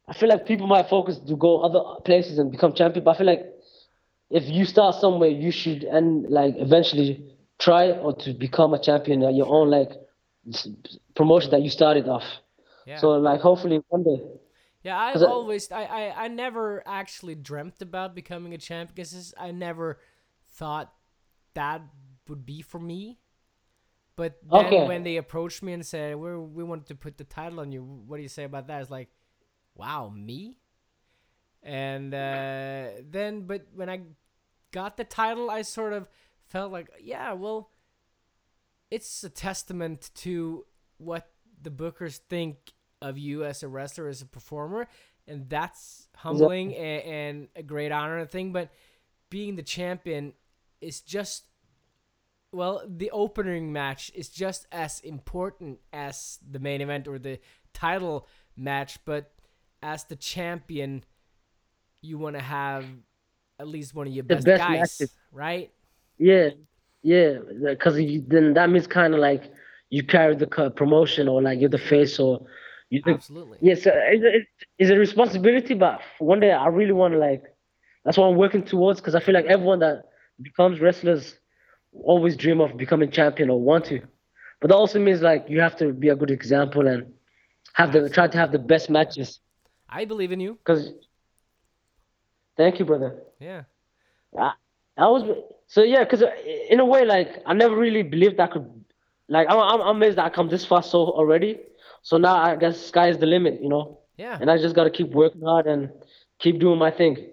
[0.08, 3.18] I feel like people might focus to go other places and become champion, but I
[3.18, 3.46] feel like
[4.30, 7.24] if you start somewhere, you should and like eventually
[7.58, 9.92] try or to become a champion at your own like
[11.14, 12.24] promotion that you started off.
[12.86, 13.00] Yeah.
[13.00, 14.22] So like hopefully one day.
[14.82, 19.50] Yeah, I always, I, I, I never actually dreamt about becoming a champion because I
[19.50, 19.98] never
[20.52, 20.92] thought
[21.54, 21.82] that
[22.28, 23.18] would be for me.
[24.14, 24.86] But then Okay.
[24.86, 27.82] when they approached me and said, we we want to put the title on you,
[27.82, 28.80] what do you say about that?
[28.80, 29.08] It's like,
[29.74, 30.58] wow, me?
[31.62, 34.02] And uh, then, but when I
[34.70, 36.08] got the title, I sort of
[36.48, 37.70] felt like, yeah, well,
[38.90, 40.64] it's a testament to
[40.98, 41.28] what
[41.60, 44.86] the bookers think of you as a wrestler, as a performer,
[45.26, 48.52] and that's humbling and, and a great honor and thing.
[48.52, 48.70] But
[49.30, 50.32] being the champion
[50.80, 51.44] is just,
[52.52, 57.40] well, the opening match is just as important as the main event or the
[57.74, 58.98] title match.
[59.04, 59.32] But
[59.82, 61.04] as the champion,
[62.02, 62.84] you want to have
[63.58, 65.14] at least one of your best, best guys, matches.
[65.32, 65.72] right?
[66.18, 66.50] Yeah,
[67.02, 69.44] yeah, because then that means kind of like
[69.90, 72.46] you carry the promotion or like you're the face or
[72.90, 73.02] you.
[73.04, 73.58] The, Absolutely.
[73.60, 77.18] yes, yeah, so it's, it's, it's a responsibility, but one day I really want to
[77.18, 77.42] like.
[78.04, 80.04] That's what I'm working towards because I feel like everyone that
[80.40, 81.34] becomes wrestlers
[81.92, 84.00] always dream of becoming champion or want to,
[84.60, 87.06] but that also means like you have to be a good example and
[87.74, 89.40] have the try to have the best matches.
[89.88, 90.54] I believe in you.
[90.54, 90.92] Because,
[92.56, 93.16] thank you, brother.
[93.40, 93.62] Yeah.
[94.38, 94.52] I,
[94.96, 95.24] I was
[95.66, 96.22] so yeah, because
[96.70, 98.68] in a way, like I never really believed I could,
[99.28, 101.58] like I'm, I'm amazed that I come this far so already.
[102.02, 104.38] So now I guess sky is the limit, you know, Yeah.
[104.40, 105.90] and I just gotta keep working hard and
[106.38, 107.30] keep doing my thing.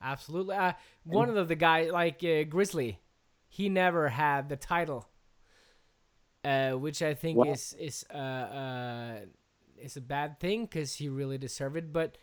[0.00, 0.56] Absolutely.
[0.56, 0.72] Uh,
[1.04, 2.98] one of the, the guys, like uh, Grizzly,
[3.48, 5.08] he never had the title,
[6.44, 7.52] uh, which I think Wow.
[7.52, 9.16] is is uh, uh,
[9.78, 11.92] is a bad thing because he really deserved it.
[11.92, 12.16] But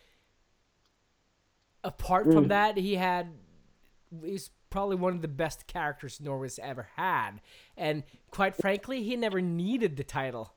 [1.84, 2.48] apart from Mm.
[2.48, 3.32] that, he had
[4.24, 7.40] he's probably one of the best characters Norway's ever had,
[7.76, 10.54] and quite frankly, he never needed the title.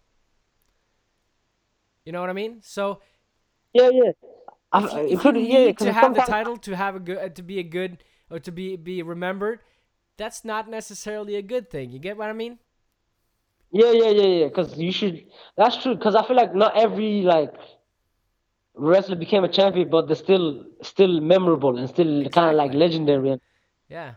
[2.05, 2.61] You know what I mean?
[2.61, 2.99] So
[3.73, 4.11] Yeah, yeah.
[4.73, 7.17] I, if you, if you yeah, need to have the title to have a good
[7.17, 9.59] uh, to be a good or to be be remembered,
[10.17, 11.91] that's not necessarily a good thing.
[11.91, 12.59] You get what I mean?
[13.71, 14.47] Yeah, yeah, yeah, yeah.
[14.47, 15.25] Because you should.
[15.57, 15.95] That's true.
[15.95, 17.53] Because I feel like not every like
[18.75, 23.39] wrestler became a champion, but they're still still memorable and still kind of like legendary.
[23.93, 24.15] Yeah.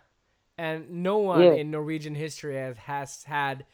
[0.57, 1.53] And no one Yeah.
[1.53, 3.67] in Norwegian history has, has had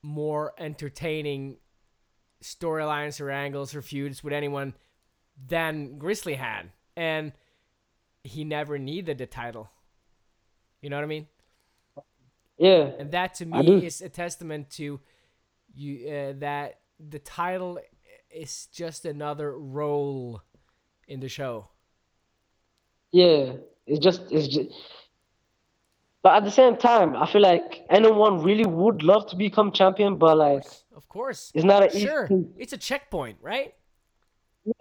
[0.00, 1.58] more entertaining
[2.40, 4.74] storylines or angles or feuds with anyone
[5.48, 6.70] than Grizzly had.
[6.96, 7.32] And
[8.22, 9.70] he never needed the title.
[10.80, 11.26] You know what I mean?
[12.58, 15.00] yeah, and that to me is a testament to
[15.74, 17.80] you uh, that the title
[18.30, 20.40] is just another role
[21.08, 21.68] in the show.
[23.10, 23.54] yeah.
[23.86, 24.70] It's just it's just.
[26.24, 30.16] But at the same time, I feel like anyone really would love to become champion,
[30.16, 30.64] but like
[30.96, 32.50] Of course, it's not an easy sure, thing.
[32.56, 33.74] it's a checkpoint, right?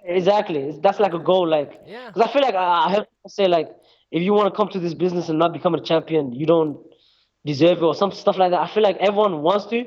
[0.06, 0.60] Exactly.
[0.61, 1.45] It's, that's like a goal.
[1.48, 2.07] Like, Yeah.
[2.07, 3.70] because I feel like I, I have to say like,
[4.11, 6.78] if you want to come to this business and not become a champion, you don't
[7.45, 8.61] deserve it or some stuff like that.
[8.61, 9.86] I feel like everyone wants to,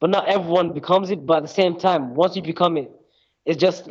[0.00, 1.24] but not everyone becomes it.
[1.24, 2.90] But at the same time, once you become it,
[3.46, 3.88] it's just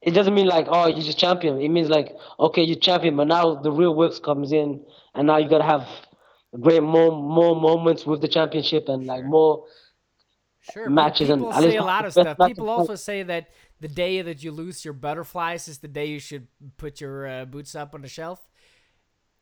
[0.00, 1.60] it doesn't mean like oh you're just champion.
[1.60, 2.08] It means like
[2.40, 4.80] okay you're champion, but now the real work comes in,
[5.14, 5.86] and now you gotta have
[6.60, 9.64] great more more moments with the championship and like more
[10.60, 12.42] Sure, matches and people at say a lot of stuff.
[12.42, 13.48] People also say that
[13.80, 16.46] the day that you lose your butterflies is the day you should
[16.76, 18.46] put your uh, boots up on the shelf.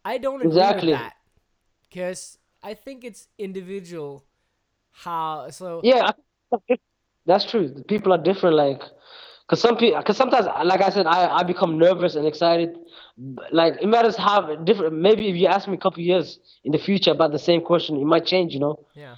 [0.05, 0.89] I don't agree Exactly.
[0.91, 1.15] with that
[1.83, 4.25] because I think it's individual.
[4.93, 5.83] How so?
[5.83, 6.13] Yeah,
[7.27, 7.83] that's true.
[7.89, 8.57] People are different.
[8.57, 8.83] Like,
[9.49, 12.77] cause some people, cause sometimes, like I said, I, I become nervous and excited.
[13.53, 14.95] Like it matters how different.
[14.95, 17.97] Maybe if you ask me a couple years in the future about the same question,
[17.97, 18.53] it might change.
[18.55, 19.17] You know, Yeah.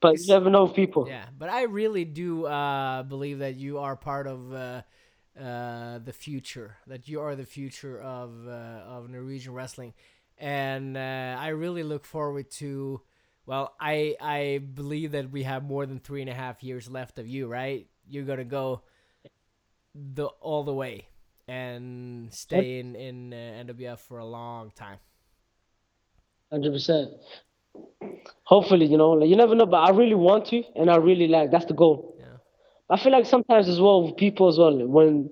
[0.00, 1.06] but you never know people.
[1.08, 4.82] Yeah, but I really do uh, believe that you are part of uh,
[5.38, 6.76] uh, the future.
[6.86, 8.50] That you are the future of uh,
[8.94, 9.92] of Norwegian wrestling,
[10.38, 13.00] and uh, I really look forward to.
[13.44, 17.18] Well, I I believe that we have more than three and a half years left
[17.18, 17.46] of you.
[17.48, 18.82] Right, you're gonna go
[19.94, 21.06] the all the way
[21.48, 24.98] and stay in in uh, NWF for a long time.
[26.50, 27.10] Hundred percent.
[28.44, 31.26] Hopefully, you know, like, you never know, but I really want to, and I really
[31.28, 32.16] like that's the goal.
[32.18, 32.26] Yeah.
[32.90, 35.30] I feel like sometimes as well with people as well when,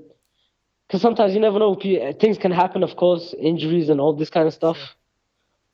[0.86, 4.46] because sometimes you never know things can happen, of course, injuries and all this kind
[4.46, 4.78] of stuff.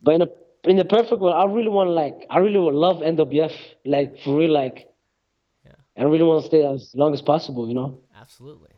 [0.03, 0.29] But in a
[0.65, 3.53] in the perfect world, I really want to like I really would love NWF
[3.85, 4.89] like for real like,
[5.65, 5.73] Yeah.
[5.95, 7.69] and I really want to stay as long as possible.
[7.69, 8.01] You know.
[8.21, 8.71] Absolutely.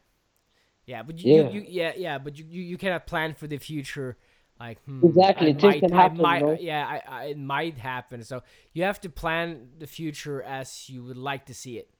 [0.88, 1.42] Yeah, but you, Yeah.
[1.44, 4.18] you, you yeah, yeah, but you, you, you cannot plan for the future.
[4.60, 8.24] Like hmm, Exactly, I things might, can happen, might- yeah, I, I, it might happen.
[8.24, 8.42] So
[8.72, 11.90] you have to plan the future as you would like to see it,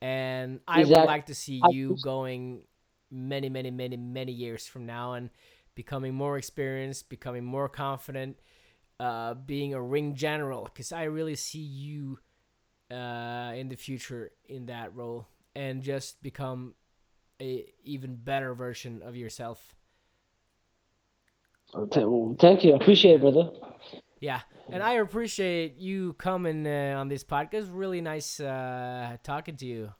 [0.00, 2.62] and I would like to see you going
[3.10, 5.30] many, many, many, many years from now and
[5.74, 8.38] becoming more experienced, becoming more confident,
[9.00, 12.18] uh, being a ring general because I really see you
[12.90, 16.74] uh, in the future in that role and just become
[17.42, 19.74] a even better version of yourself.
[21.90, 22.72] Thank you.
[22.72, 23.50] I appreciate it, brother.
[24.20, 24.40] Yeah,
[24.70, 27.68] and I appreciate you coming uh, on this podcast.
[27.72, 29.92] Really nice uh, talking to you.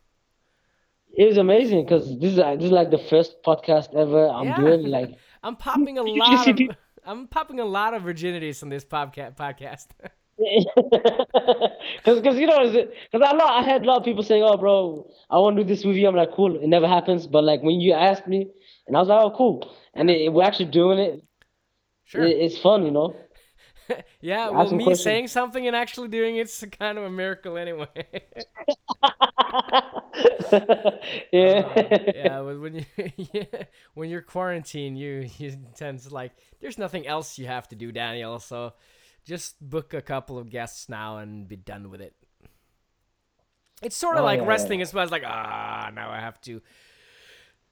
[1.16, 4.46] It was amazing because this is uh, this is like the first podcast ever I'm
[4.46, 4.56] Yeah.
[4.60, 4.82] doing.
[4.98, 5.10] Like,
[5.42, 6.58] I'm popping a lot of
[7.04, 9.88] I'm popping a lot of virginities on this podca- podcast.
[10.38, 15.08] because because you know because I I had a lot of people saying, "Oh, bro,
[15.30, 17.62] I want to do this with you." I'm like, "Cool." It never happens, but like
[17.62, 18.48] when you asked me,
[18.86, 21.22] and I was like, "Oh, cool," and it, we're actually doing it.
[22.04, 22.22] Sure.
[22.24, 23.14] It- it's fun, you know.
[24.20, 25.02] yeah, ask well, me questions.
[25.02, 27.88] saying something and actually doing it's kind of a miracle anyway.
[31.32, 31.62] yeah.
[31.76, 32.84] Uh, yeah, when you
[33.32, 33.44] yeah,
[33.94, 37.92] when you're quarantined, you you tend to like there's nothing else you have to do,
[37.92, 38.38] Daniel.
[38.38, 38.72] So
[39.24, 42.14] just book a couple of guests now and be done with it.
[43.82, 45.02] It's sort of Oh, like yeah, wrestling as well.
[45.02, 46.60] It's like ah, now I have to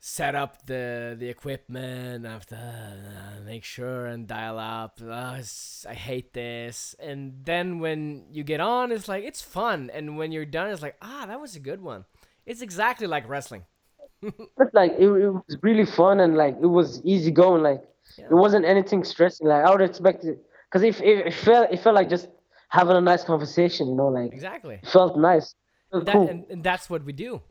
[0.01, 2.27] set up the the equipment.
[2.27, 5.01] I have to uh, make sure and dial up.
[5.01, 6.95] It's- I hate this.
[6.99, 9.91] And then when you get on, it's like it's fun.
[9.93, 12.05] And when you're done, it's like ah, that was a good one.
[12.47, 13.65] It's exactly like wrestling.
[14.57, 17.63] But like it, it was really fun and like it was easy going.
[17.63, 17.83] Like
[18.19, 18.27] Yeah.
[18.31, 19.47] it wasn't anything stressing.
[19.47, 20.39] Like I would expect it
[20.71, 22.29] because it, it, it felt it felt like just
[22.69, 23.89] having a nice conversation.
[23.89, 24.77] You know, like Exactly.
[24.83, 25.55] it felt nice.
[25.93, 26.29] That, cool.
[26.29, 27.43] and, and that's what we do.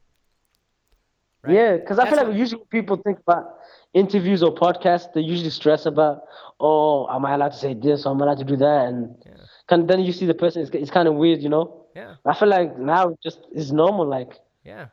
[1.44, 1.54] right?
[1.56, 3.60] Yeah, because I feel like what- usually people think about
[3.94, 6.22] interviews or podcasts, they usually stress about,
[6.60, 8.88] oh, am I allowed to say this or am I allowed to do that?
[8.88, 9.78] And Yeah.
[9.90, 11.86] then you see the person, it's, it's kind of weird, you know?
[11.96, 14.06] Yeah, I feel like now it just it's normal.
[14.08, 14.32] Like
[14.64, 14.84] yeah.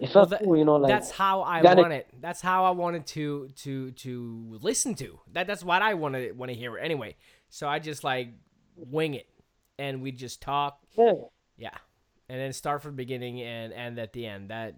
[0.00, 0.76] it Well, felt that- cool, you know?
[0.76, 2.06] Like that's how I want it.
[2.20, 5.20] That's how I wanted to to to listen to.
[5.34, 7.14] That that's what I want to want to hear anyway.
[7.52, 8.28] So I just like
[8.76, 9.28] wing it,
[9.78, 10.80] and we just talk.
[10.96, 11.12] yeah,
[11.58, 11.76] Yeah,
[12.30, 14.48] and then start from the beginning and end at the end.
[14.48, 14.74] That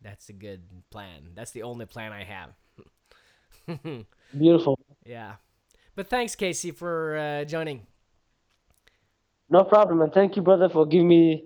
[0.00, 1.32] that's a good plan.
[1.34, 2.54] That's the only plan I have.
[4.38, 4.78] beautiful.
[5.04, 5.34] yeah,
[5.94, 7.86] but thanks Casey for uh, joining.
[9.50, 11.44] No problem, and thank you, brother, for giving me,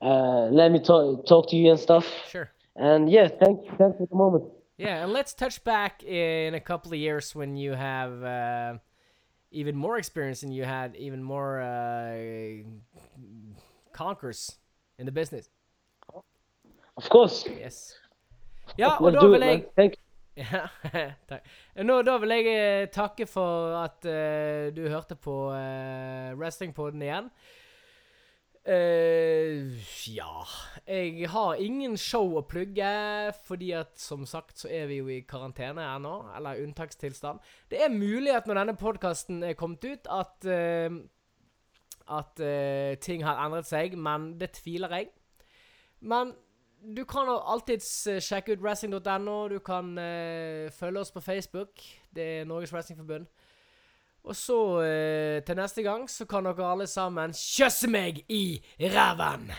[0.00, 2.06] uh, let me talk talk to you and stuff.
[2.28, 2.48] Sure.
[2.76, 4.44] And yeah, thank thanks for the moment.
[4.78, 8.74] Yeah, and let's touch back in a couple of years when you have uh,
[9.52, 12.62] even more experience and you had even more uh,
[13.92, 14.56] conquers
[14.98, 15.48] in the business.
[16.96, 17.46] Of course.
[17.48, 17.98] Yes.
[18.78, 20.02] Ja, og da vil jeg Thank you.
[20.54, 20.66] ja,
[21.28, 21.48] takk.
[21.84, 27.28] Nå, da vil jeg eh, takke for at eh, du hørte på uh, Wrestlingpodden igjen.
[28.64, 29.74] Eh,
[30.06, 30.44] ja
[30.86, 32.90] Jeg har ingen show å plugge,
[33.42, 37.42] fordi at som sagt så er vi jo i karantene ennå, eller unntakstilstand.
[37.70, 41.02] Det er mulig at når denne podkasten er kommet ut, at uh,
[42.06, 45.10] At uh, ting har endret seg, men det tviler jeg.
[46.00, 46.32] Men
[46.82, 49.48] du kan alltids sjekke ut wrestling.no.
[49.48, 49.94] Du kan
[50.74, 51.78] følge oss på Facebook.
[52.10, 53.26] Det er Norges Wrestlingforbund.
[54.24, 59.50] Og så, eh, til neste gang, så kan dere alle sammen kjøsse meg i ræven!